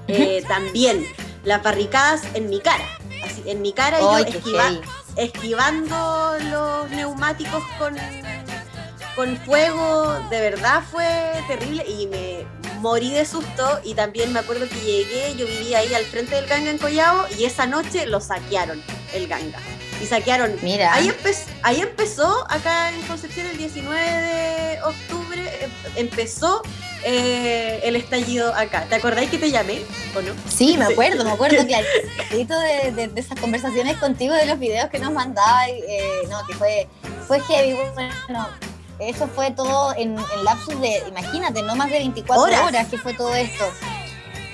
[0.08, 1.06] Eh, También.
[1.44, 2.84] Las barricadas en mi cara,
[3.24, 4.08] así, en mi cara y yo
[4.38, 4.68] esquiva-
[5.16, 7.94] esquivando los neumáticos con,
[9.14, 11.06] con fuego, de verdad fue
[11.46, 12.46] terrible y me
[12.80, 13.80] morí de susto.
[13.84, 17.26] Y también me acuerdo que llegué, yo vivía ahí al frente del ganga en Collao
[17.38, 18.82] y esa noche lo saquearon,
[19.12, 19.58] el ganga.
[20.02, 20.56] Y saquearon...
[20.62, 20.92] Mira.
[20.92, 26.62] Ahí, empe- ahí empezó, acá en Concepción el 19 de octubre, em- empezó
[27.04, 28.86] eh, el estallido acá.
[28.88, 29.82] ¿Te acordáis que te llamé
[30.16, 30.32] o no?
[30.48, 31.76] Sí, me acuerdo, me acuerdo que
[32.36, 36.54] de, de, de esas conversaciones contigo, de los videos que nos mandaba, eh, no, que
[36.54, 36.88] fue,
[37.26, 38.48] fue heavy, bueno,
[38.98, 42.60] eso fue todo en, en lapsus de, imagínate, no más de 24 Horas.
[42.62, 43.64] horas, que fue todo esto.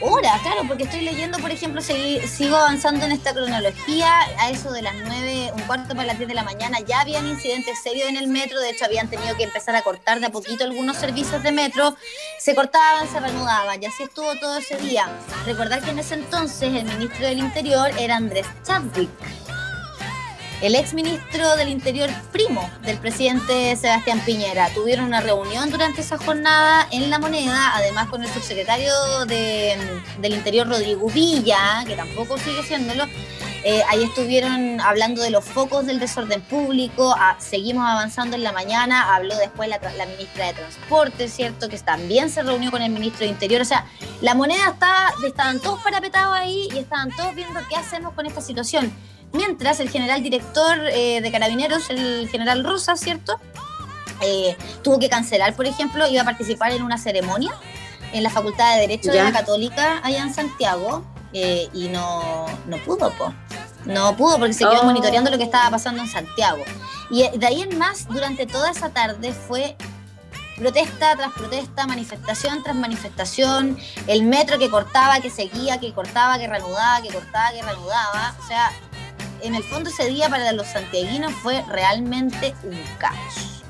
[0.03, 4.73] Horas, claro, porque estoy leyendo, por ejemplo, segui- sigo avanzando en esta cronología, a eso
[4.73, 8.09] de las 9, un cuarto para las 10 de la mañana, ya habían incidentes serios
[8.09, 10.97] en el metro, de hecho habían tenido que empezar a cortar de a poquito algunos
[10.97, 11.95] servicios de metro,
[12.39, 15.07] se cortaban, se reanudaban, y así estuvo todo ese día.
[15.45, 19.11] Recordar que en ese entonces el ministro del Interior era Andrés Chadwick,
[20.61, 24.69] el ex ministro del Interior primo del presidente Sebastián Piñera.
[24.75, 28.93] Tuvieron una reunión durante esa jornada en La Moneda, además con el subsecretario
[29.27, 29.79] de-
[30.19, 33.05] del Interior Rodrigo Villa, que tampoco sigue siéndolo.
[33.63, 38.53] Eh, ahí estuvieron hablando de los focos del desorden público, ah, seguimos avanzando en la
[38.53, 41.69] mañana, habló después la, la ministra de Transporte, ¿cierto?
[41.69, 43.85] Que también se reunió con el ministro de Interior, o sea,
[44.23, 48.41] la moneda estaba, estaban todos parapetados ahí y estaban todos viendo qué hacemos con esta
[48.41, 48.91] situación.
[49.33, 53.39] Mientras el general director eh, de Carabineros, el general Rosa, ¿cierto?
[54.23, 57.53] Eh, tuvo que cancelar, por ejemplo, iba a participar en una ceremonia
[58.13, 59.25] en la Facultad de Derecho Ya.
[59.25, 63.33] de la Católica allá en Santiago eh, y no, no pudo, po.
[63.87, 64.85] No pudo porque se quedó Oh.
[64.85, 66.63] monitoreando lo que estaba pasando en Santiago.
[67.09, 69.77] Y eh, de ahí en más, durante toda esa tarde fue
[70.59, 76.47] protesta tras protesta, manifestación tras manifestación, el metro que cortaba, que seguía, que cortaba, que
[76.47, 78.35] reanudaba, que cortaba, que reanudaba.
[78.43, 78.71] O sea,
[79.43, 83.63] en el fondo ese día para los santiaguinos fue realmente un caos.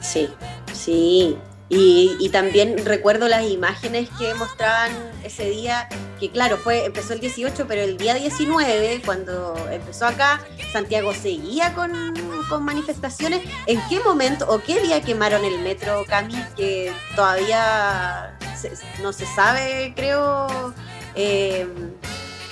[0.00, 0.28] Sí,
[0.72, 1.36] sí.
[1.68, 4.90] Y, y también recuerdo las imágenes que mostraban
[5.24, 5.88] ese día,
[6.20, 11.72] que claro, fue empezó el 18, pero el día 19, cuando empezó acá, Santiago seguía
[11.72, 12.12] con,
[12.50, 13.40] con manifestaciones.
[13.66, 16.34] ¿En qué momento o qué día quemaron el metro, Cami?
[16.56, 18.72] Que todavía se-
[19.02, 20.74] no se sabe, creo,
[21.14, 21.66] eh,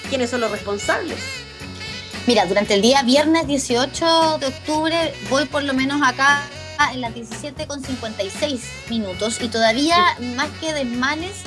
[0.08, 1.18] quiénes son los responsables.
[2.30, 6.40] Mira, durante el día viernes 18 de octubre voy por lo menos acá
[6.92, 9.96] en las 17 con 56 minutos y todavía
[10.36, 11.42] más que desmanes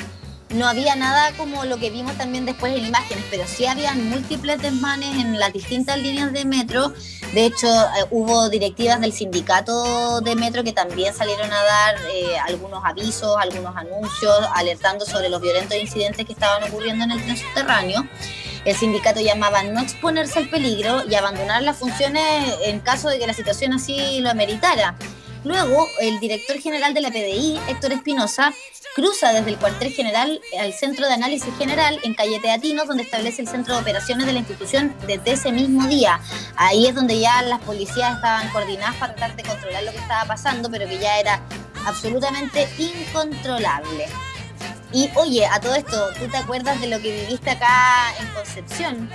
[0.50, 4.62] no había nada como lo que vimos también después en imágenes, pero sí habían múltiples
[4.62, 6.92] desmanes en las distintas líneas de metro.
[7.34, 12.38] De hecho, eh, hubo directivas del sindicato de metro que también salieron a dar eh,
[12.46, 17.38] algunos avisos, algunos anuncios, alertando sobre los violentos incidentes que estaban ocurriendo en el tren
[17.38, 18.06] subterráneo.
[18.66, 22.24] El sindicato llamaba no exponerse al peligro y abandonar las funciones
[22.64, 24.96] en caso de que la situación así lo ameritara.
[25.44, 28.54] Luego, el director general de la PDI, Héctor Espinosa,
[28.96, 33.42] cruza desde el cuartel general al Centro de Análisis General en Calle Teatinos, donde establece
[33.42, 36.22] el centro de operaciones de la institución desde ese mismo día.
[36.56, 40.26] Ahí es donde ya las policías estaban coordinadas para tratar de controlar lo que estaba
[40.26, 41.42] pasando, pero que ya era
[41.86, 44.08] absolutamente incontrolable.
[44.94, 49.10] Y oye, a todo esto, ¿tú te acuerdas de lo que viviste acá en Concepción?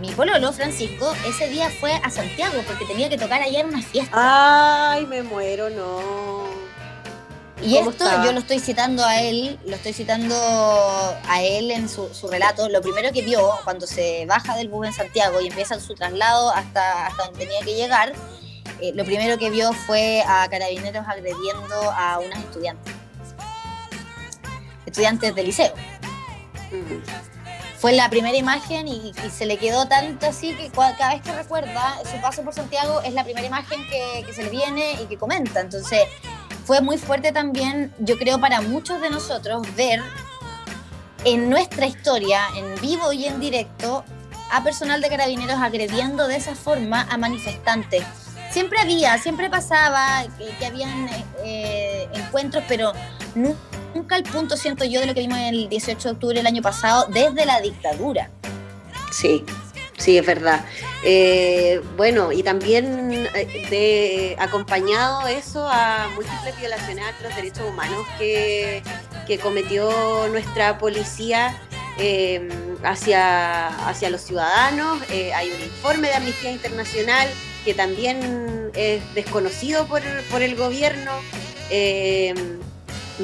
[0.00, 3.82] Mi pololo, Francisco, ese día fue a Santiago porque tenía que tocar allá en una
[3.82, 4.92] fiesta.
[4.92, 6.48] Ay, me muero, no.
[7.62, 12.08] Y esto yo lo estoy citando a él, lo estoy citando a él en su,
[12.30, 12.68] relato.
[12.70, 16.50] Lo primero que vio cuando se baja del bus en Santiago y empieza su traslado
[16.50, 18.14] hasta, hasta donde tenía que llegar,
[18.80, 22.97] eh, lo primero que vio fue a carabineros agrediendo a unas estudiantes.
[24.88, 25.72] Estudiantes del liceo.
[26.70, 27.28] Mm
[27.78, 31.96] fue la primera imagen y, se le quedó tanto así que cada vez que recuerda
[32.10, 35.60] su paso por Santiago es la primera imagen que, se le viene y que comenta.
[35.60, 36.00] Entonces
[36.64, 40.02] fue muy fuerte también, yo creo, para muchos de nosotros ver
[41.24, 44.04] en nuestra historia, en vivo y en directo,
[44.50, 48.02] a personal de carabineros agrediendo de esa forma a manifestantes.
[48.50, 50.24] Siempre había, siempre pasaba
[50.58, 51.08] que, habían
[51.44, 52.92] eh, encuentros, pero
[53.34, 56.46] nunca nunca el punto, siento yo, de lo que vimos el 18 de octubre del
[56.46, 58.30] año pasado, desde la dictadura.
[59.10, 59.44] Sí,
[59.98, 60.64] Sí, es verdad.
[61.02, 68.82] Eh, bueno, y también eh, acompañado eso a múltiples violaciones a los derechos humanos que,
[69.42, 71.54] cometió nuestra policía
[71.98, 72.48] eh,
[72.82, 75.02] hacia, hacia los ciudadanos.
[75.10, 77.28] hay un informe de Amnistía Internacional
[77.64, 81.12] que también es desconocido por, por el gobierno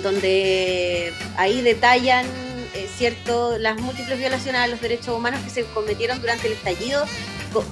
[0.02, 2.26] donde ahí detallan
[2.74, 7.04] eh, cierto las múltiples violaciones a los derechos humanos que se cometieron durante el estallido,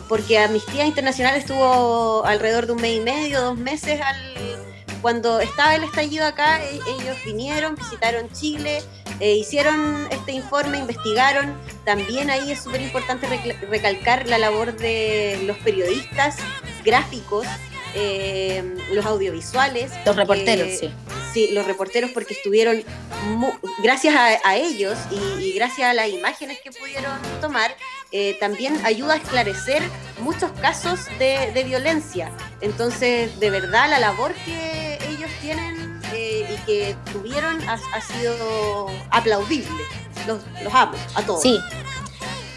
[0.08, 4.32] porque Amnistía Internacional estuvo alrededor de un mes y medio, dos meses al,
[5.02, 8.80] cuando estaba el estallido acá, e, ellos vinieron, visitaron Chile,
[9.18, 11.54] eh, hicieron este informe, investigaron.
[11.84, 13.26] También ahí es súper importante
[13.68, 16.36] recalcar la labor de los periodistas
[16.84, 17.46] gráficos
[17.94, 19.92] eh, los audiovisuales.
[20.06, 20.90] Los reporteros, sí.
[21.32, 22.84] Sí, los reporteros porque estuvieron,
[23.82, 27.74] gracias a, ellos y, gracias a las imágenes que pudieron tomar,
[28.10, 29.82] eh, también ayuda a esclarecer
[30.20, 32.30] muchos casos de, violencia.
[32.60, 39.84] Entonces, de verdad, la labor que ellos tienen eh, y que tuvieron ha, sido aplaudible.
[40.26, 41.42] Los, los amo a todos.
[41.42, 41.58] Sí,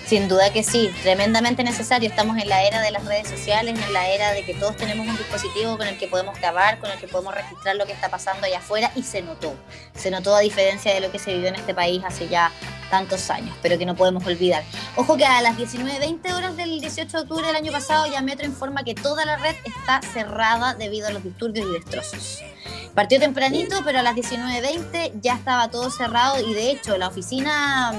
[0.06, 2.10] sin duda que sí, tremendamente necesario.
[2.10, 5.08] Estamos en la era de las redes sociales, en la era de que todos tenemos
[5.08, 8.10] un dispositivo con el que podemos grabar, con el que podemos registrar lo que está
[8.10, 9.56] pasando allá afuera y se notó.
[9.96, 12.52] Se notó a diferencia de lo que se vivió en este país hace ya
[12.90, 14.64] tantos años, pero que no podemos olvidar.
[14.96, 18.46] Ojo que a las 19.20 horas del 18 de octubre del año pasado ya Metro
[18.46, 22.42] informa que toda la red está cerrada debido a los disturbios y destrozos.
[22.94, 27.92] Partió tempranito, pero a las 19.20 ya estaba todo cerrado y de hecho la oficina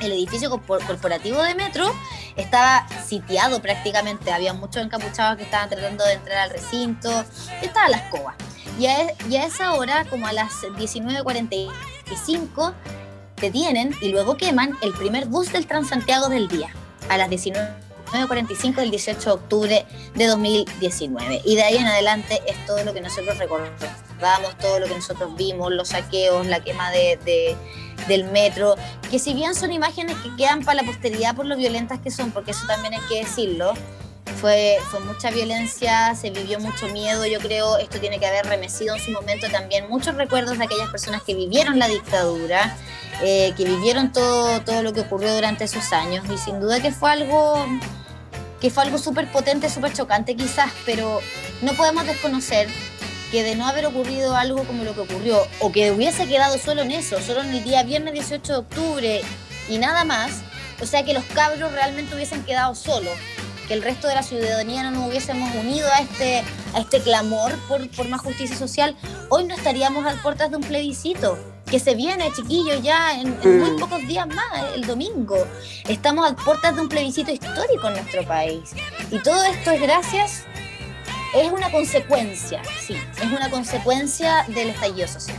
[0.00, 1.92] el edificio corporativo de Metro
[2.36, 4.32] estaba sitiado prácticamente.
[4.32, 7.24] Había muchos encapuchados que estaban tratando de entrar al recinto.
[7.62, 8.34] Estaba la escoba.
[8.78, 12.74] Y a, y a esa hora, como a las 19.45,
[13.40, 16.68] detienen y luego queman el primer bus del Transantiago del día.
[17.08, 21.42] A las 19.45 del 18 de octubre de 2019.
[21.44, 23.80] Y de ahí en adelante es todo lo que nosotros recordamos,
[24.60, 27.56] todo lo que nosotros vimos, los saqueos, la quema de
[28.08, 28.76] del metro,
[29.10, 32.30] que si bien son imágenes que quedan para la posteridad por lo violentas que son,
[32.30, 33.74] porque eso también hay que decirlo,
[34.40, 38.94] fue, fue mucha violencia, se vivió mucho miedo, yo creo esto tiene que haber remecido
[38.94, 42.76] en su momento también muchos recuerdos de aquellas personas que vivieron la dictadura,
[43.22, 46.92] eh, que vivieron todo, todo lo que ocurrió durante esos años y sin duda que
[46.92, 47.66] fue algo
[48.60, 51.20] que fue algo súper potente, súper chocante quizás, pero
[51.60, 52.68] no podemos desconocer
[53.30, 56.82] que de no haber ocurrido algo como lo que ocurrió, o que hubiese quedado solo
[56.82, 59.20] en eso, solo en el día viernes 18 de octubre
[59.68, 60.42] y nada más,
[60.80, 63.14] o sea que los cabros realmente hubiesen quedado solos,
[63.66, 67.52] que el resto de la ciudadanía no nos hubiésemos unido a este, a este clamor
[67.66, 68.96] por, por más justicia social,
[69.28, 73.78] hoy no estaríamos a puertas de un plebiscito que se viene, chiquillos, ya en, muy
[73.78, 75.36] pocos días más, el domingo.
[75.88, 78.70] Estamos a puertas de un plebiscito histórico en nuestro país.
[79.10, 80.45] Y todo esto es gracias
[81.34, 85.38] es una consecuencia, sí, es una consecuencia del estallido social.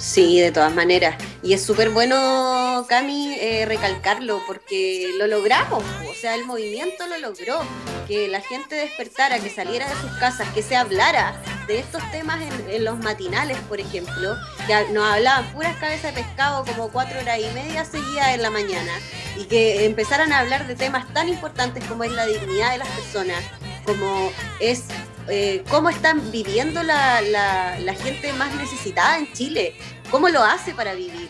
[0.00, 1.16] Sí, de todas maneras.
[1.42, 5.84] Y es súper bueno, Cami, eh, recalcarlo, porque lo logramos.
[6.10, 7.60] O sea, el movimiento lo logró.
[8.08, 11.34] Que la gente despertara, que saliera de sus casas, que se hablara
[11.66, 12.40] de estos temas
[12.70, 14.36] en, los matinales, por ejemplo,
[14.66, 18.48] que nos hablaban puras cabezas de pescado como cuatro horas y media seguidas en la
[18.48, 18.92] mañana.
[19.36, 22.88] Y que empezaran a hablar de temas tan importantes como es la dignidad de las
[22.88, 23.44] personas,
[23.90, 24.30] como
[24.60, 24.84] es
[25.28, 29.74] eh, cómo están viviendo la, la, gente más necesitada en Chile,
[30.10, 31.28] cómo lo hace para vivir.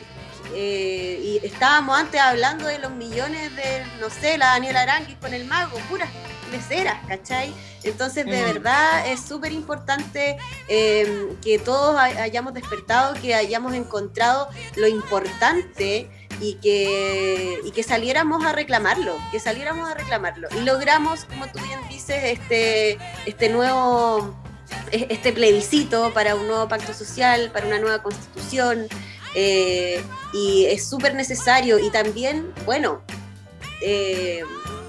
[0.54, 5.32] Eh, y estábamos antes hablando de los millones de, no sé, la Daniela Aranguis con
[5.32, 6.10] el mago, puras
[6.50, 7.54] meceras, ¿cachai?
[7.82, 10.36] Entonces, de verdad, es súper importante
[10.68, 16.10] eh, que todos hayamos despertado, que hayamos encontrado lo importante
[16.40, 20.48] y que, y que saliéramos a reclamarlo, que saliéramos a reclamarlo.
[20.58, 24.36] Y logramos, como tú bien dices, este, este nuevo
[24.92, 28.86] este plebiscito para un nuevo pacto social, para una nueva constitución,
[29.34, 31.78] eh, y es súper necesario.
[31.78, 33.02] Y también, bueno,
[33.82, 34.42] eh,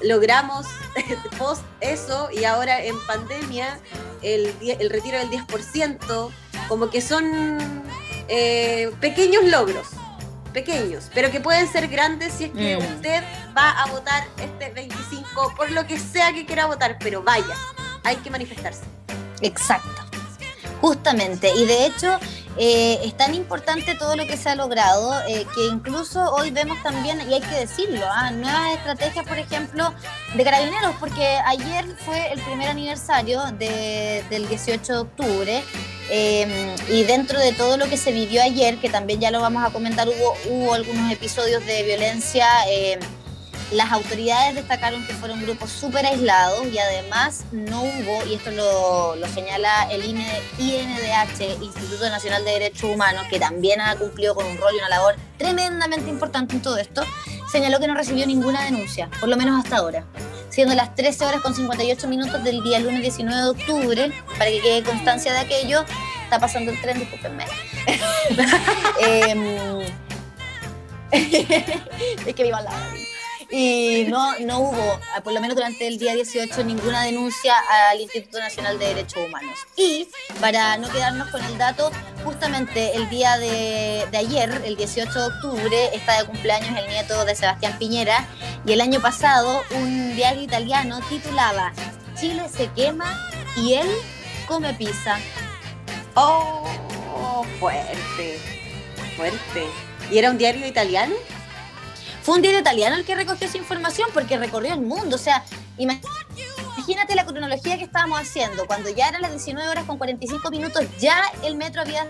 [0.03, 0.65] logramos
[1.37, 3.79] post eso y ahora en pandemia
[4.21, 6.31] el, el retiro del 10%,
[6.67, 7.57] como que son
[8.27, 9.87] eh, pequeños logros,
[10.51, 12.95] pequeños, pero que pueden ser grandes si es que Mm.
[12.95, 13.23] usted
[13.57, 17.55] va a votar este 25 por lo que sea que quiera votar, pero vaya,
[18.03, 18.81] hay que manifestarse.
[19.41, 19.89] Exacto.
[20.79, 21.51] Justamente.
[21.55, 22.17] Y de hecho,
[22.57, 26.81] eh, es tan importante todo lo que se ha logrado eh, que incluso hoy vemos
[26.81, 29.93] también, y hay que decirlo, ah, nuevas estrategias, por ejemplo,
[30.33, 35.63] de carabineros, porque ayer fue el primer aniversario de- del 18 de octubre.
[36.13, 39.63] Eh, y dentro de todo lo que se vivió ayer, que también ya lo vamos
[39.63, 42.99] a comentar, hubo, hubo algunos episodios de violencia eh,
[43.71, 49.15] las autoridades destacaron que fueron grupos súper aislados y además no hubo, y esto lo,
[49.15, 54.57] lo señala el INDH, Instituto Nacional de Derechos Humanos, que también ha cumplido con un
[54.57, 57.03] rol y una labor tremendamente importante en todo esto,
[57.49, 60.05] señaló que no recibió ninguna denuncia, por lo menos hasta ahora.
[60.51, 64.59] Siendo las 13 horas con 58 minutos del día lunes 19 de octubre, para que
[64.59, 65.85] quede constancia de aquello,
[66.25, 67.45] está pasando el tren, discúlpenme.
[69.01, 69.81] Em,
[71.11, 72.71] es que viva la
[73.51, 77.53] y no, no hubo, ah, por lo menos durante el día 18, ninguna denuncia
[77.89, 79.59] al Instituto Nacional de Derechos Humanos.
[79.75, 80.07] Y
[80.39, 81.91] para no quedarnos con el dato,
[82.23, 87.25] justamente el día de, de ayer, el 18 de octubre, está de cumpleaños el nieto
[87.25, 88.25] de Sebastián Piñera,
[88.65, 91.73] y el año pasado un diario italiano titulaba
[92.19, 93.17] Chile se quema
[93.57, 93.87] y él
[94.47, 95.17] come pizza.
[96.15, 96.63] Oh,
[97.59, 98.39] fuerte,
[99.15, 99.65] fuerte.
[100.11, 101.15] ¿Y era un diario italiano?
[102.23, 105.15] Fue un diario italiano el que recogió esa información porque recorrió el mundo.
[105.15, 105.43] O sea,
[105.77, 105.99] ima-
[106.77, 108.65] imagínate la cronología que estábamos haciendo.
[108.67, 112.07] Cuando ya eran las 19 horas con 45 minutos, ya el metro había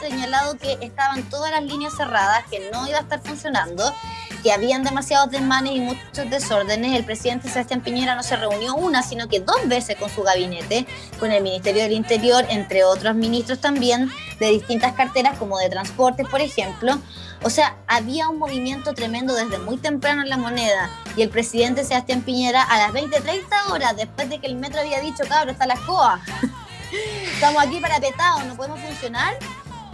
[0.00, 3.84] señalado que estaban todas las líneas cerradas, que no iba a estar funcionando,
[4.42, 6.96] que habían demasiados desmanes y muchos desórdenes.
[6.96, 10.86] El presidente Sebastián Piñera no se reunió una, sino que dos veces con su gabinete,
[11.18, 16.26] con el Ministerio del Interior, entre otros ministros también, de distintas carteras, como de transportes,
[16.28, 16.98] por ejemplo.
[17.42, 20.90] O sea, había un movimiento tremendo desde muy temprano en la moneda.
[21.16, 25.00] Y el presidente Sebastián Piñera, a las 20-30 horas, después de que el metro había
[25.00, 26.20] dicho, cabrón, está la escoba.
[27.34, 29.38] Estamos aquí para petados, no podemos funcionar.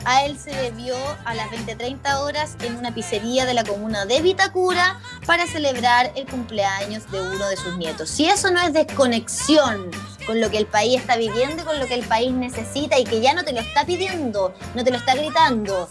[0.09, 0.95] A él se debió
[1.25, 6.27] a las 20-30 horas en una pizzería de la comuna de Vitacura para celebrar el
[6.27, 8.09] cumpleaños de uno de sus nietos.
[8.09, 9.91] Si eso no es desconexión
[10.25, 13.03] con lo que el país está viviendo y con lo que el país necesita y
[13.05, 15.89] que ya no te lo está pidiendo, no te lo está gritando,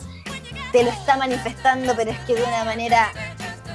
[0.71, 3.11] te lo está manifestando, pero es que de una manera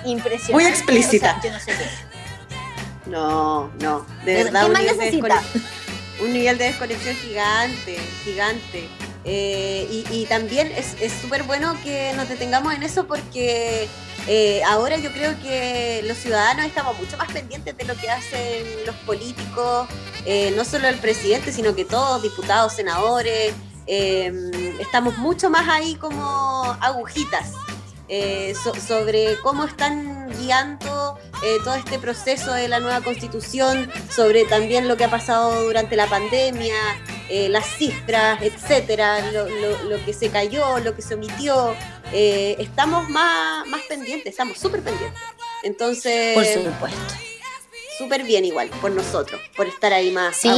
[0.06, 0.52] impresionante.
[0.54, 1.36] Muy explícita.
[1.38, 3.10] O sea, yo no sé qué.
[3.10, 4.64] No, no, de ¿Qué verdad.
[4.64, 5.42] un más necesita?
[6.22, 8.88] Un nivel de desconexión gigante, gigante.
[9.24, 13.86] Eh, y, también es es súper bueno que nos detengamos en eso porque
[14.26, 18.64] eh, ahora yo creo que los ciudadanos estamos mucho más pendientes de lo que hacen
[18.86, 19.88] los políticos,
[20.24, 23.52] eh, no solo el presidente, sino que todos, diputados, senadores,
[23.86, 27.52] eh, estamos mucho más ahí como agujitas
[28.10, 34.44] eh, so- sobre cómo están guiando eh, todo este proceso de la nueva constitución, sobre
[34.44, 36.74] también lo que ha pasado durante la pandemia,
[37.30, 41.74] eh, las cifras, etcétera, lo, lo- lo que se cayó, lo que se omitió.
[42.12, 45.20] estamos más, más pendientes, estamos súper pendientes.
[45.62, 47.14] Entonces, Por supuesto.
[47.98, 50.36] súper bien igual por nosotros, por estar ahí más.
[50.36, 50.48] Sí.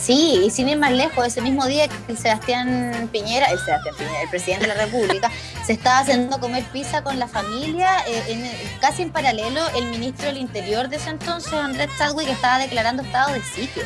[0.00, 3.94] Sí, y sin ir más lejos, ese mismo día que el Sebastián Piñera, el Sebastián
[3.96, 5.30] Piñera, el presidente de la República,
[5.66, 10.26] se estaba haciendo comer pizza con la familia, eh, en- casi en paralelo, el ministro
[10.26, 13.82] del Interior de ese entonces, Andrés Chadwick, estaba declarando estado de sitio.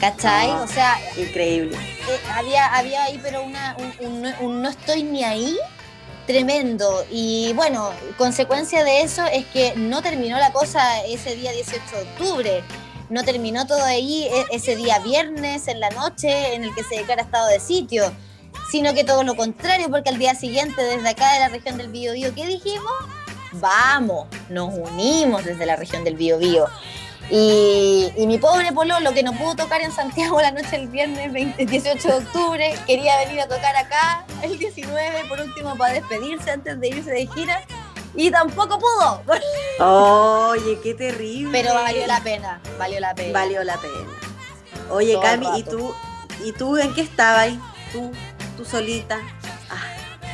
[0.00, 0.50] ¿Cachai?
[0.50, 0.62] Ah.
[0.64, 1.76] O sea, Increíble.
[1.76, 5.56] eh, había, había ahí, pero una, un, un- un no estoy ni ahí
[6.26, 7.04] tremendo.
[7.10, 12.02] Y bueno, consecuencia de eso es que no terminó la cosa ese día 18 de
[12.02, 12.64] octubre.
[13.12, 16.96] No terminó todo ahí e- ese día viernes en la noche en el que se
[16.96, 18.10] declara estado de sitio,
[18.70, 21.88] sino que todo lo contrario, porque al día siguiente desde acá de la región del
[21.88, 22.90] Biobío, ¿qué dijimos?
[23.52, 26.68] Vamos, nos unimos desde la región del Biobío.
[27.30, 31.30] Y, y mi pobre Pololo, que no pudo tocar en Santiago la noche del viernes
[31.34, 36.50] 20 18 de octubre, quería venir a tocar acá el 19, por último, para despedirse
[36.50, 37.60] antes de irse de gira.
[38.14, 39.22] Y tampoco pudo,
[40.50, 41.50] Oye, qué terrible.
[41.62, 43.32] pero valió la pena, valió la pena.
[43.38, 43.94] Valió la pena.
[44.90, 45.94] Oye, Todo Cami, ¿y tú,
[46.44, 47.48] ¿y tú en qué estabas?
[47.92, 48.12] Tú,
[48.56, 49.18] tú solita.
[49.70, 49.80] Ah,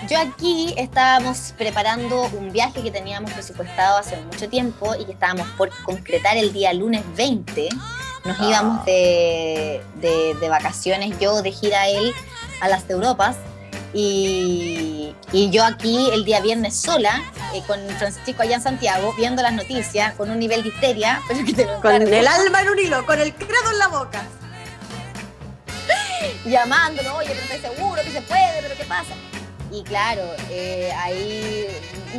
[0.09, 5.47] Yo aquí estábamos preparando un viaje que teníamos presupuestado hace mucho tiempo y que estábamos
[5.57, 7.69] por concretar el día lunes 20.
[8.25, 8.49] Nos Ah.
[8.49, 12.13] íbamos de, de- de vacaciones, yo de gira él
[12.61, 13.37] a las Europas.
[13.95, 17.23] Y, y yo aquí el día viernes sola,
[17.55, 21.45] eh, con Francisco allá en Santiago, viendo las noticias, con un nivel de histeria, pero
[21.45, 24.23] que te lo Con el alma en un hilo, con el credo en la boca.
[26.45, 29.15] llamándolo, oye, pero estoy seguro que se puede, pero ¿qué pasa?
[29.71, 31.67] Y claro, eh, ahí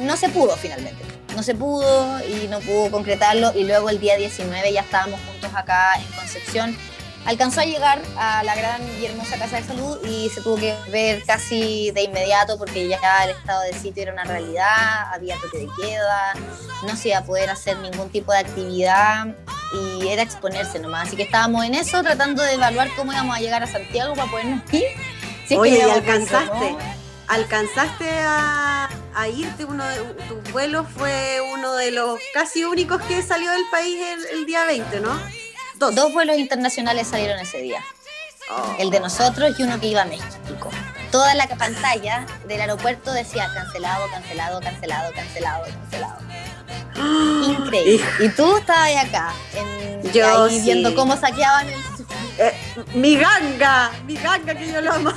[0.02, 1.04] no se pudo finalmente.
[1.36, 3.54] No se pudo y no pudo concretarlo.
[3.56, 6.78] Y luego el día 19 ya estábamos juntos acá en Concepción.
[7.26, 10.76] Alcanzó a llegar a la gran y hermosa Casa de Salud y se tuvo que
[10.92, 15.60] ver casi de inmediato porque ya el estado de sitio era una realidad, había toque
[15.60, 16.34] de queda,
[16.88, 19.28] no se iba a poder hacer ningún tipo de actividad
[19.74, 21.08] y era exponerse nomás.
[21.08, 24.32] Así que estábamos en eso, tratando de evaluar cómo íbamos a llegar a Santiago para
[24.32, 24.84] podernos ir.
[25.46, 26.72] Si es que Oye, ¿y alcanzaste?
[26.72, 26.78] ¿no?
[27.28, 29.66] ¿Alcanzaste a, a irte?
[29.66, 29.98] Uno de,
[30.28, 34.66] tu vuelo fue uno de los casi únicos que salió del país el, el día
[34.66, 35.12] 20, ¿no?
[35.80, 35.96] Dos.
[35.96, 37.84] Dos vuelos internacionales salieron ese día.
[38.52, 38.76] Oh.
[38.80, 40.70] El de nosotros y uno que iba a México.
[41.12, 46.18] Toda la pantalla del aeropuerto decía cancelado, cancelado, cancelado, cancelado, cancelado.
[47.50, 48.06] Increíble.
[48.20, 50.66] Y tú estabas acá, en, Yo ahí sí.
[50.66, 51.76] viendo cómo saqueaban el...
[52.40, 52.54] Eh,
[52.94, 55.12] mi ganga, mi ganga que yo lo amo.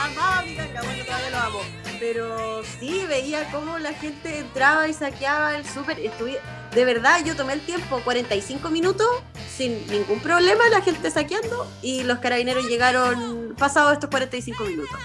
[0.00, 1.58] Amaba a mi ganga, bueno, todavía lo amo.
[1.98, 5.98] Pero sí, veía cómo la gente entraba y saqueaba el súper.
[5.98, 6.38] Estuvi-
[6.76, 9.06] De verdad, yo tomé el tiempo, 45 minutos,
[9.50, 11.66] sin ningún problema, la gente saqueando.
[11.80, 14.98] Y los carabineros llegaron pasados estos 45 minutos.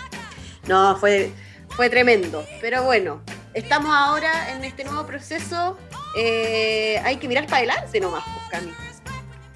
[0.67, 1.31] No, fue,
[1.69, 2.45] fue tremendo.
[2.59, 3.21] Pero bueno,
[3.53, 5.77] estamos ahora en este nuevo proceso.
[6.17, 8.73] eh, hay que mirar para adelante nomás, pues, Cami.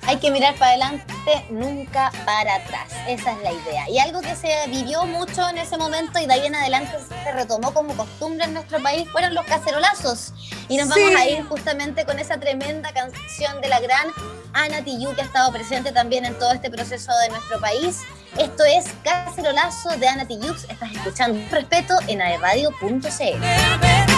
[0.07, 2.91] Hay que mirar para adelante, nunca para atrás.
[3.07, 3.89] Esa es la idea.
[3.89, 6.91] Y algo que se vivió mucho en ese momento y de ahí en adelante
[7.23, 10.33] se retomó como costumbre en nuestro país fueron los cacerolazos.
[10.69, 10.99] Y nos Sí.
[11.01, 14.07] vamos a ir justamente con esa tremenda canción de la gran
[14.53, 18.01] Ana Tijoux que ha estado presente también en todo este proceso de nuestro país.
[18.37, 20.65] Esto es Cacerolazo de Ana Tijoux.
[20.69, 24.14] Estás escuchando Respeto en aerradio.cl.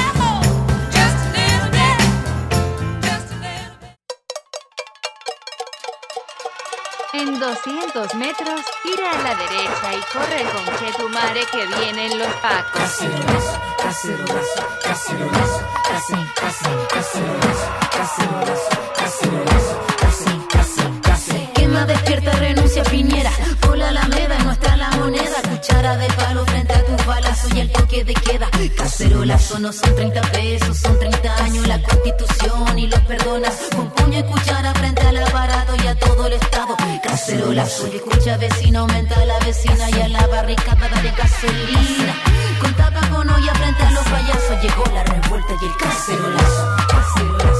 [7.19, 12.19] En 200 metros, gira a la derecha y corre con que tu madre que vienen
[12.19, 12.99] los pacos.
[21.55, 23.31] Quema, despierta, renuncia, Piñera.
[23.61, 25.41] Por la Alameda, nuestra la moneda.
[25.49, 26.76] Cuchara de palo frente a
[27.37, 28.49] balazos y el toque de queda.
[28.75, 33.53] Cacerolazo no son 30 pesos, son 30 años la constitución y los perdonas.
[33.75, 36.75] Con puño y cuchara frente al aparato y a todo el Estado.
[37.03, 42.15] Cacerolazo, y escucha vecino, aumenta la vecina y a la barricada de gasolina.
[42.61, 46.77] Con tapa con olla frente a los payasos llegó la revuelta y el cacerolazo.
[46.87, 47.56] Cacerolazo, cacerolazo,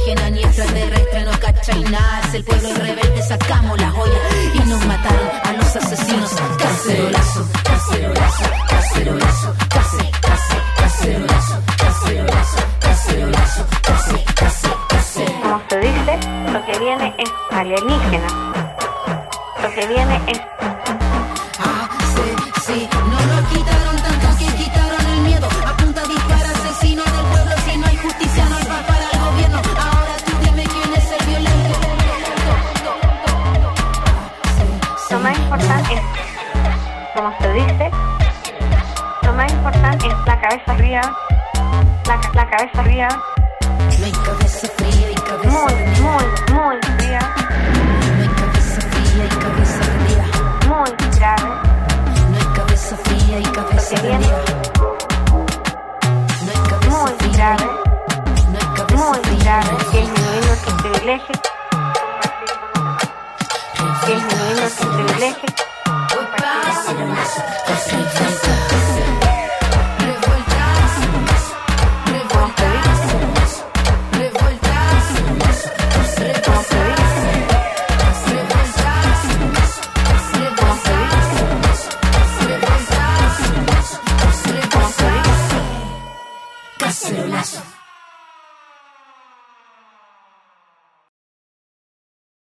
[0.00, 2.20] somos alienígenas ni extraterrestres, no cachai nada.
[2.28, 4.18] Es el pueblo rebelde, sacamos la joya
[4.54, 6.30] y nos mataron a los asesinos.
[6.58, 11.62] Cacerolazo, cacerolazo, cacerolazo, cacerolazo, cacerolazo,
[12.80, 13.66] cacerolazo.
[15.42, 16.18] Como se dice,
[16.52, 18.52] lo que viene es alienígena.
[19.62, 20.40] Lo que viene es
[42.60, 43.39] la,